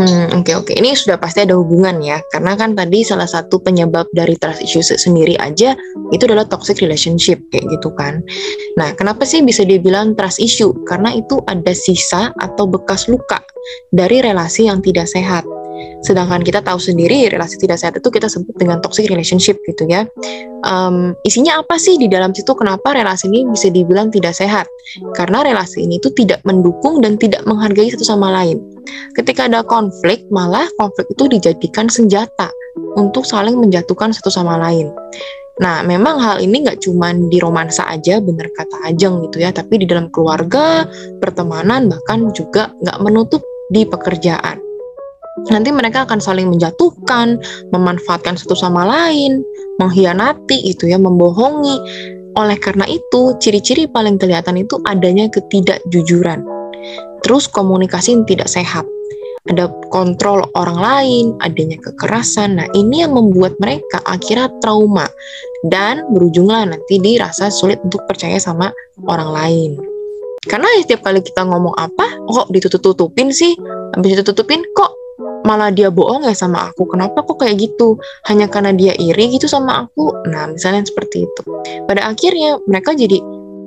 Hmm, 0.00 0.32
oke 0.32 0.48
okay, 0.48 0.54
oke. 0.56 0.64
Okay. 0.72 0.74
Ini 0.80 0.96
sudah 0.96 1.20
pasti 1.20 1.44
ada 1.44 1.52
hubungan 1.60 2.00
ya, 2.00 2.24
karena 2.32 2.56
kan 2.56 2.72
tadi 2.72 3.04
salah 3.04 3.28
satu 3.28 3.60
penyebab 3.60 4.08
dari 4.16 4.32
trust 4.40 4.64
issue 4.64 4.80
sendiri 4.80 5.36
aja 5.36 5.76
itu 6.08 6.22
adalah 6.24 6.48
toxic 6.48 6.80
relationship 6.80 7.36
kayak 7.52 7.68
gitu 7.68 7.92
kan. 8.00 8.24
Nah, 8.80 8.96
kenapa 8.96 9.28
sih 9.28 9.44
bisa 9.44 9.60
dibilang 9.60 10.16
trust 10.16 10.40
issue? 10.40 10.72
Karena 10.88 11.12
itu 11.12 11.44
ada 11.44 11.76
sisa 11.76 12.32
atau 12.40 12.64
bekas 12.64 13.12
luka 13.12 13.44
dari 13.92 14.24
relasi 14.24 14.72
yang 14.72 14.80
tidak 14.80 15.04
sehat. 15.04 15.44
Sedangkan 16.00 16.40
kita 16.40 16.64
tahu 16.64 16.80
sendiri 16.80 17.28
relasi 17.28 17.60
tidak 17.60 17.76
sehat 17.76 17.94
itu 18.00 18.08
kita 18.08 18.26
sebut 18.26 18.56
dengan 18.56 18.80
toxic 18.80 19.08
relationship 19.12 19.60
gitu 19.68 19.84
ya. 19.84 20.08
Um, 20.64 21.12
isinya 21.28 21.60
apa 21.60 21.76
sih 21.76 22.00
di 22.00 22.08
dalam 22.08 22.32
situ? 22.32 22.52
Kenapa 22.56 22.96
relasi 22.96 23.28
ini 23.28 23.48
bisa 23.48 23.68
dibilang 23.68 24.08
tidak 24.08 24.32
sehat? 24.36 24.64
Karena 25.16 25.44
relasi 25.44 25.84
ini 25.84 26.00
itu 26.00 26.08
tidak 26.16 26.40
mendukung 26.48 27.04
dan 27.04 27.20
tidak 27.20 27.44
menghargai 27.44 27.92
satu 27.92 28.04
sama 28.04 28.32
lain. 28.32 28.60
Ketika 29.16 29.48
ada 29.48 29.60
konflik, 29.60 30.24
malah 30.32 30.64
konflik 30.80 31.04
itu 31.12 31.28
dijadikan 31.28 31.92
senjata 31.92 32.48
untuk 32.96 33.28
saling 33.28 33.60
menjatuhkan 33.60 34.12
satu 34.12 34.32
sama 34.32 34.56
lain. 34.56 34.88
Nah, 35.60 35.84
memang 35.84 36.16
hal 36.16 36.36
ini 36.40 36.64
nggak 36.64 36.80
cuma 36.80 37.12
di 37.12 37.36
romansa 37.36 37.84
aja, 37.84 38.16
bener 38.16 38.48
kata 38.56 38.80
Ajeng 38.88 39.20
gitu 39.28 39.44
ya, 39.44 39.52
tapi 39.52 39.76
di 39.76 39.84
dalam 39.84 40.08
keluarga, 40.08 40.88
pertemanan, 41.20 41.92
bahkan 41.92 42.32
juga 42.32 42.72
nggak 42.80 42.98
menutup 43.04 43.44
di 43.68 43.84
pekerjaan 43.84 44.69
nanti 45.50 45.70
mereka 45.72 46.04
akan 46.04 46.20
saling 46.20 46.50
menjatuhkan, 46.50 47.40
memanfaatkan 47.72 48.36
satu 48.36 48.52
sama 48.58 48.84
lain, 48.84 49.40
mengkhianati 49.80 50.68
itu 50.68 50.90
ya, 50.90 50.98
membohongi. 51.00 51.76
Oleh 52.38 52.58
karena 52.60 52.86
itu, 52.86 53.34
ciri-ciri 53.42 53.90
paling 53.90 54.20
kelihatan 54.20 54.60
itu 54.60 54.78
adanya 54.86 55.26
ketidakjujuran. 55.32 56.44
Terus 57.26 57.50
komunikasi 57.50 58.16
yang 58.16 58.24
tidak 58.28 58.48
sehat. 58.48 58.86
Ada 59.48 59.72
kontrol 59.88 60.44
orang 60.52 60.78
lain, 60.78 61.24
adanya 61.40 61.80
kekerasan. 61.80 62.60
Nah, 62.60 62.68
ini 62.76 63.02
yang 63.02 63.16
membuat 63.16 63.56
mereka 63.56 64.04
akhirnya 64.04 64.52
trauma 64.60 65.08
dan 65.72 66.04
berujunglah 66.12 66.68
nanti 66.68 67.00
dirasa 67.00 67.48
sulit 67.48 67.80
untuk 67.80 68.04
percaya 68.04 68.36
sama 68.36 68.68
orang 69.08 69.30
lain. 69.32 69.70
Karena 70.44 70.68
setiap 70.80 71.04
kali 71.04 71.24
kita 71.24 71.44
ngomong 71.44 71.76
apa, 71.76 72.16
kok 72.32 72.48
ditutup-tutupin 72.52 73.32
sih? 73.32 73.56
Habis 73.96 74.24
ditutupin, 74.24 74.64
kok 74.76 74.92
malah 75.44 75.70
dia 75.72 75.88
bohong 75.88 76.26
ya 76.26 76.34
sama 76.36 76.72
aku. 76.72 76.88
Kenapa 76.90 77.24
kok 77.24 77.40
kayak 77.40 77.60
gitu? 77.60 77.96
Hanya 78.28 78.50
karena 78.50 78.74
dia 78.74 78.92
iri 78.96 79.32
gitu 79.34 79.46
sama 79.46 79.86
aku? 79.86 80.12
Nah 80.28 80.50
misalnya 80.50 80.84
seperti 80.84 81.24
itu. 81.24 81.42
Pada 81.86 82.10
akhirnya 82.10 82.60
mereka 82.66 82.92
jadi 82.92 83.20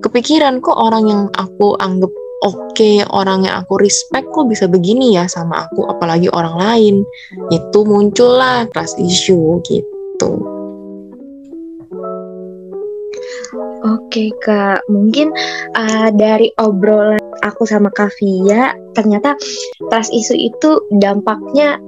kepikiran 0.04 0.60
kok 0.60 0.76
orang 0.76 1.08
yang 1.08 1.22
aku 1.40 1.80
anggap 1.80 2.12
oke 2.44 2.76
okay, 2.76 3.08
orang 3.08 3.48
yang 3.48 3.64
aku 3.64 3.80
respect 3.80 4.28
kok 4.36 4.48
bisa 4.52 4.68
begini 4.68 5.16
ya 5.16 5.26
sama 5.32 5.66
aku? 5.70 5.88
Apalagi 5.88 6.28
orang 6.36 6.56
lain. 6.60 6.96
Itu 7.50 7.88
muncullah 7.88 8.68
trust 8.76 9.00
issue 9.00 9.64
gitu. 9.64 10.32
Oke 13.84 14.32
kak, 14.40 14.80
mungkin 14.88 15.34
uh, 15.76 16.10
dari 16.16 16.54
obrolan 16.56 17.23
aku 17.42 17.66
sama 17.66 17.90
Kak 17.90 18.14
Via, 18.22 18.78
ternyata 18.94 19.34
trust 19.90 20.14
isu 20.14 20.36
itu 20.38 20.70
dampaknya 21.02 21.82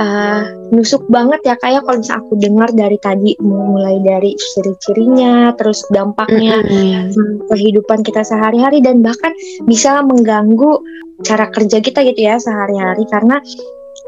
uh, 0.00 0.42
nusuk 0.72 1.04
banget 1.12 1.40
ya 1.44 1.54
kayak 1.60 1.80
ya, 1.80 1.86
kalau 1.86 1.98
misalnya 2.00 2.20
aku 2.24 2.34
dengar 2.40 2.68
dari 2.72 2.98
tadi 3.00 3.32
mulai 3.40 3.96
dari 4.04 4.30
ciri-cirinya, 4.36 5.52
terus 5.56 5.84
dampaknya 5.92 6.60
mm-hmm. 6.60 7.48
kehidupan 7.52 8.00
kita 8.04 8.24
sehari-hari 8.24 8.80
dan 8.80 9.04
bahkan 9.04 9.32
bisa 9.68 10.00
mengganggu 10.04 10.80
cara 11.20 11.52
kerja 11.52 11.84
kita 11.84 12.00
gitu 12.04 12.20
ya 12.20 12.40
sehari-hari 12.40 13.04
karena 13.12 13.36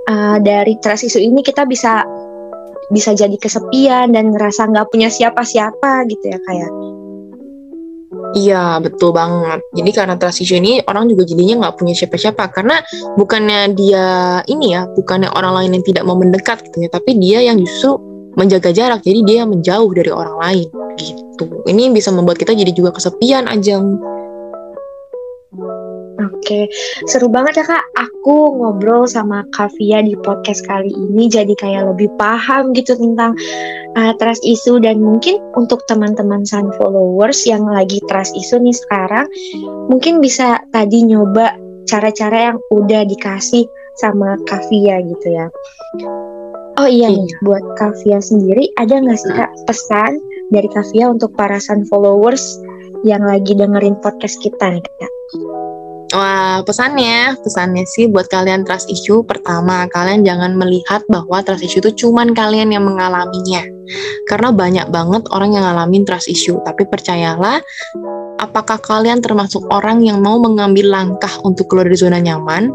uh, 0.09 0.37
dari 0.41 0.81
trust 0.81 1.05
isu 1.13 1.21
ini 1.21 1.45
kita 1.45 1.69
bisa 1.69 2.05
bisa 2.93 3.17
jadi 3.17 3.37
kesepian 3.41 4.13
dan 4.13 4.37
ngerasa 4.37 4.69
nggak 4.69 4.89
punya 4.93 5.09
siapa-siapa 5.09 6.09
gitu 6.09 6.25
ya 6.29 6.39
kayak. 6.45 6.73
Ya. 8.23 8.31
Iya 8.33 8.65
betul 8.81 9.11
banget. 9.13 9.61
Jadi 9.75 9.91
karena 9.91 10.15
issue 10.31 10.57
ini 10.57 10.81
orang 10.87 11.11
juga 11.11 11.27
jadinya 11.27 11.67
nggak 11.67 11.75
punya 11.77 11.95
siapa-siapa 11.99 12.49
karena 12.55 12.81
bukannya 13.19 13.75
dia 13.75 14.07
ini 14.47 14.79
ya, 14.79 14.87
bukannya 14.89 15.29
orang 15.35 15.53
lain 15.63 15.71
yang 15.81 15.85
tidak 15.85 16.05
mau 16.07 16.17
mendekat 16.17 16.63
gitu 16.71 16.87
ya, 16.87 16.89
tapi 16.89 17.19
dia 17.19 17.43
yang 17.43 17.61
justru 17.61 17.99
menjaga 18.39 18.73
jarak. 18.73 19.05
Jadi 19.05 19.21
dia 19.29 19.45
menjauh 19.45 19.91
dari 19.93 20.09
orang 20.09 20.37
lain 20.41 20.69
gitu. 20.97 21.45
Ini 21.69 21.93
bisa 21.93 22.09
membuat 22.15 22.41
kita 22.41 22.57
jadi 22.57 22.73
juga 22.73 22.95
kesepian 22.95 23.51
aja. 23.51 23.83
Oke, 26.31 26.71
seru 27.11 27.27
banget 27.27 27.63
ya 27.63 27.65
kak. 27.67 27.85
Aku 27.99 28.55
ngobrol 28.61 29.11
sama 29.11 29.43
Kavia 29.51 30.05
di 30.05 30.15
podcast 30.21 30.63
kali 30.69 30.93
ini, 30.93 31.27
jadi 31.27 31.51
kayak 31.59 31.95
lebih 31.95 32.13
paham 32.21 32.71
gitu 32.77 32.95
tentang 32.95 33.35
uh, 33.99 34.13
trust 34.21 34.45
issue 34.47 34.79
dan 34.79 35.03
mungkin 35.03 35.43
untuk 35.59 35.83
teman-teman 35.91 36.47
Sun 36.47 36.71
followers 36.79 37.43
yang 37.49 37.67
lagi 37.67 37.99
trust 38.07 38.37
issue 38.39 38.61
nih 38.63 38.77
sekarang, 38.77 39.27
mungkin 39.91 40.23
bisa 40.23 40.63
tadi 40.71 41.03
nyoba 41.03 41.59
cara-cara 41.91 42.53
yang 42.55 42.59
udah 42.71 43.03
dikasih 43.09 43.67
sama 43.99 44.39
Kavia 44.47 45.03
gitu 45.03 45.29
ya. 45.29 45.47
Oh 46.81 46.89
iya 46.89 47.13
nih, 47.13 47.29
iya. 47.29 47.37
buat 47.45 47.65
Kavia 47.77 48.19
sendiri 48.23 48.71
ada 48.81 48.97
nggak 48.97 49.19
sih 49.21 49.33
kak 49.37 49.53
pesan 49.69 50.17
dari 50.55 50.69
Kavia 50.73 51.13
untuk 51.13 51.35
para 51.37 51.61
Sun 51.61 51.85
followers 51.89 52.57
yang 53.05 53.27
lagi 53.27 53.53
dengerin 53.53 53.99
podcast 54.01 54.41
kita 54.41 54.79
nih 54.79 54.83
kak? 54.83 55.13
Wah, 56.13 56.61
pesannya, 56.61 57.41
pesannya 57.41 57.89
sih 57.89 58.05
buat 58.05 58.29
kalian 58.29 58.69
trust 58.69 58.93
issue, 58.93 59.25
pertama, 59.25 59.89
kalian 59.89 60.29
jangan 60.29 60.53
melihat 60.61 61.01
bahwa 61.09 61.41
trust 61.41 61.65
issue 61.65 61.81
itu 61.81 62.05
cuman 62.05 62.37
kalian 62.37 62.69
yang 62.69 62.85
mengalaminya. 62.85 63.65
Karena 64.29 64.53
banyak 64.53 64.93
banget 64.93 65.25
orang 65.33 65.57
yang 65.57 65.65
ngalamin 65.65 66.05
trust 66.05 66.29
issue, 66.29 66.61
tapi 66.69 66.85
percayalah, 66.85 67.65
apakah 68.45 68.77
kalian 68.85 69.25
termasuk 69.25 69.65
orang 69.73 70.05
yang 70.05 70.21
mau 70.21 70.37
mengambil 70.37 70.93
langkah 70.93 71.33
untuk 71.49 71.73
keluar 71.73 71.89
dari 71.89 71.97
zona 71.97 72.21
nyaman? 72.21 72.69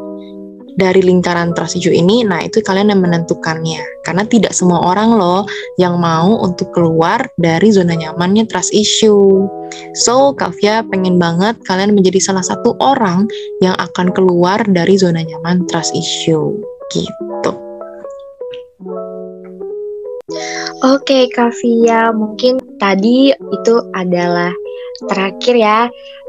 Dari 0.78 1.02
lingkaran 1.02 1.58
trust 1.58 1.76
issue 1.76 1.92
ini, 1.92 2.22
nah 2.22 2.46
itu 2.46 2.62
kalian 2.62 2.94
yang 2.94 3.02
menentukannya. 3.02 3.82
Karena 4.06 4.24
tidak 4.30 4.54
semua 4.54 4.80
orang 4.94 5.18
loh 5.18 5.44
yang 5.82 5.98
mau 5.98 6.38
untuk 6.40 6.70
keluar 6.72 7.26
dari 7.42 7.74
zona 7.74 7.98
nyamannya 7.98 8.46
trust 8.46 8.72
issue. 8.72 9.50
So, 9.98 10.38
Kavia 10.38 10.86
pengen 10.88 11.18
banget 11.18 11.60
kalian 11.66 11.98
menjadi 11.98 12.22
salah 12.22 12.46
satu 12.46 12.78
orang 12.80 13.28
yang 13.60 13.76
akan 13.82 14.14
keluar 14.14 14.62
dari 14.70 14.96
zona 14.96 15.26
nyaman 15.26 15.66
trust 15.68 15.92
issue. 15.98 16.56
Gitu. 16.94 17.52
Oke, 20.86 21.26
Kavia, 21.34 22.14
mungkin 22.14 22.62
tadi 22.78 23.34
itu 23.34 23.76
adalah 23.98 24.54
terakhir 25.10 25.56
ya 25.58 25.80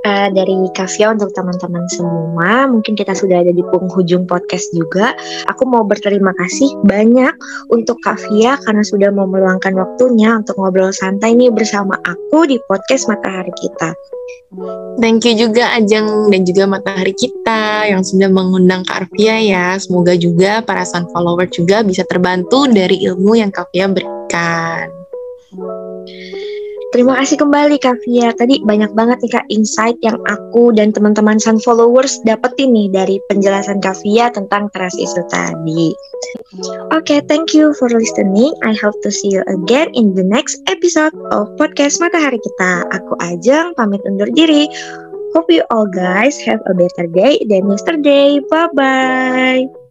uh, 0.08 0.28
dari 0.32 0.56
Kavia 0.72 1.12
untuk 1.12 1.30
teman-teman 1.36 1.84
semua. 1.92 2.64
Mungkin 2.72 2.96
kita 2.96 3.12
sudah 3.12 3.44
ada 3.44 3.52
di 3.52 3.60
penghujung 3.60 4.24
podcast 4.24 4.72
juga. 4.72 5.12
Aku 5.52 5.68
mau 5.68 5.84
berterima 5.84 6.32
kasih 6.40 6.72
banyak 6.88 7.36
untuk 7.68 8.00
Kavia 8.00 8.56
karena 8.64 8.80
sudah 8.80 9.12
mau 9.12 9.28
meluangkan 9.28 9.76
waktunya 9.76 10.40
untuk 10.40 10.56
ngobrol 10.56 10.90
santai 10.90 11.36
nih 11.36 11.52
bersama 11.52 12.00
aku 12.08 12.48
di 12.48 12.56
podcast 12.64 13.12
Matahari 13.12 13.52
Kita. 13.52 13.92
Thank 14.98 15.28
you 15.28 15.36
juga 15.36 15.76
Ajeng 15.76 16.32
dan 16.32 16.42
juga 16.48 16.64
Matahari 16.64 17.12
Kita 17.12 17.84
yang 17.86 18.00
sudah 18.00 18.32
mengundang 18.32 18.82
Kavia 18.88 19.36
ya. 19.44 19.66
Semoga 19.76 20.16
juga 20.16 20.64
para 20.64 20.88
sun 20.88 21.04
follower 21.12 21.46
juga 21.52 21.84
bisa 21.84 22.02
terbantu 22.08 22.64
dari 22.66 23.04
ilmu 23.04 23.36
yang 23.36 23.52
Kavia 23.52 23.86
berikan. 23.92 24.88
Terima 26.88 27.20
kasih 27.20 27.36
kembali 27.36 27.76
Kak 27.84 28.00
Fia. 28.00 28.32
Tadi 28.32 28.64
banyak 28.64 28.96
banget 28.96 29.20
nih 29.20 29.32
Kak 29.36 29.46
insight 29.52 30.00
yang 30.00 30.16
aku 30.24 30.72
dan 30.72 30.88
teman-teman 30.88 31.36
Sun 31.36 31.60
Followers 31.60 32.16
dapetin 32.24 32.72
nih 32.72 32.88
dari 32.88 33.20
penjelasan 33.28 33.84
Kak 33.84 34.00
Fia 34.00 34.32
tentang 34.32 34.72
trust 34.72 34.96
issue 34.96 35.26
tadi. 35.28 35.92
Oke, 36.88 36.96
okay, 36.96 37.20
thank 37.28 37.52
you 37.52 37.76
for 37.76 37.92
listening. 37.92 38.56
I 38.64 38.72
hope 38.72 38.96
to 39.04 39.12
see 39.12 39.28
you 39.28 39.44
again 39.44 39.92
in 39.92 40.16
the 40.16 40.24
next 40.24 40.64
episode 40.64 41.12
of 41.28 41.52
podcast 41.60 42.00
Matahari 42.00 42.40
Kita. 42.40 42.88
Aku 42.96 43.20
Ajeng 43.20 43.76
pamit 43.76 44.00
undur 44.08 44.32
diri. 44.32 44.64
Hope 45.36 45.52
you 45.52 45.68
all 45.68 45.84
guys 45.84 46.40
have 46.40 46.64
a 46.64 46.72
better 46.72 47.04
day 47.04 47.36
than 47.44 47.68
yesterday. 47.68 48.40
Bye-bye. 48.48 49.77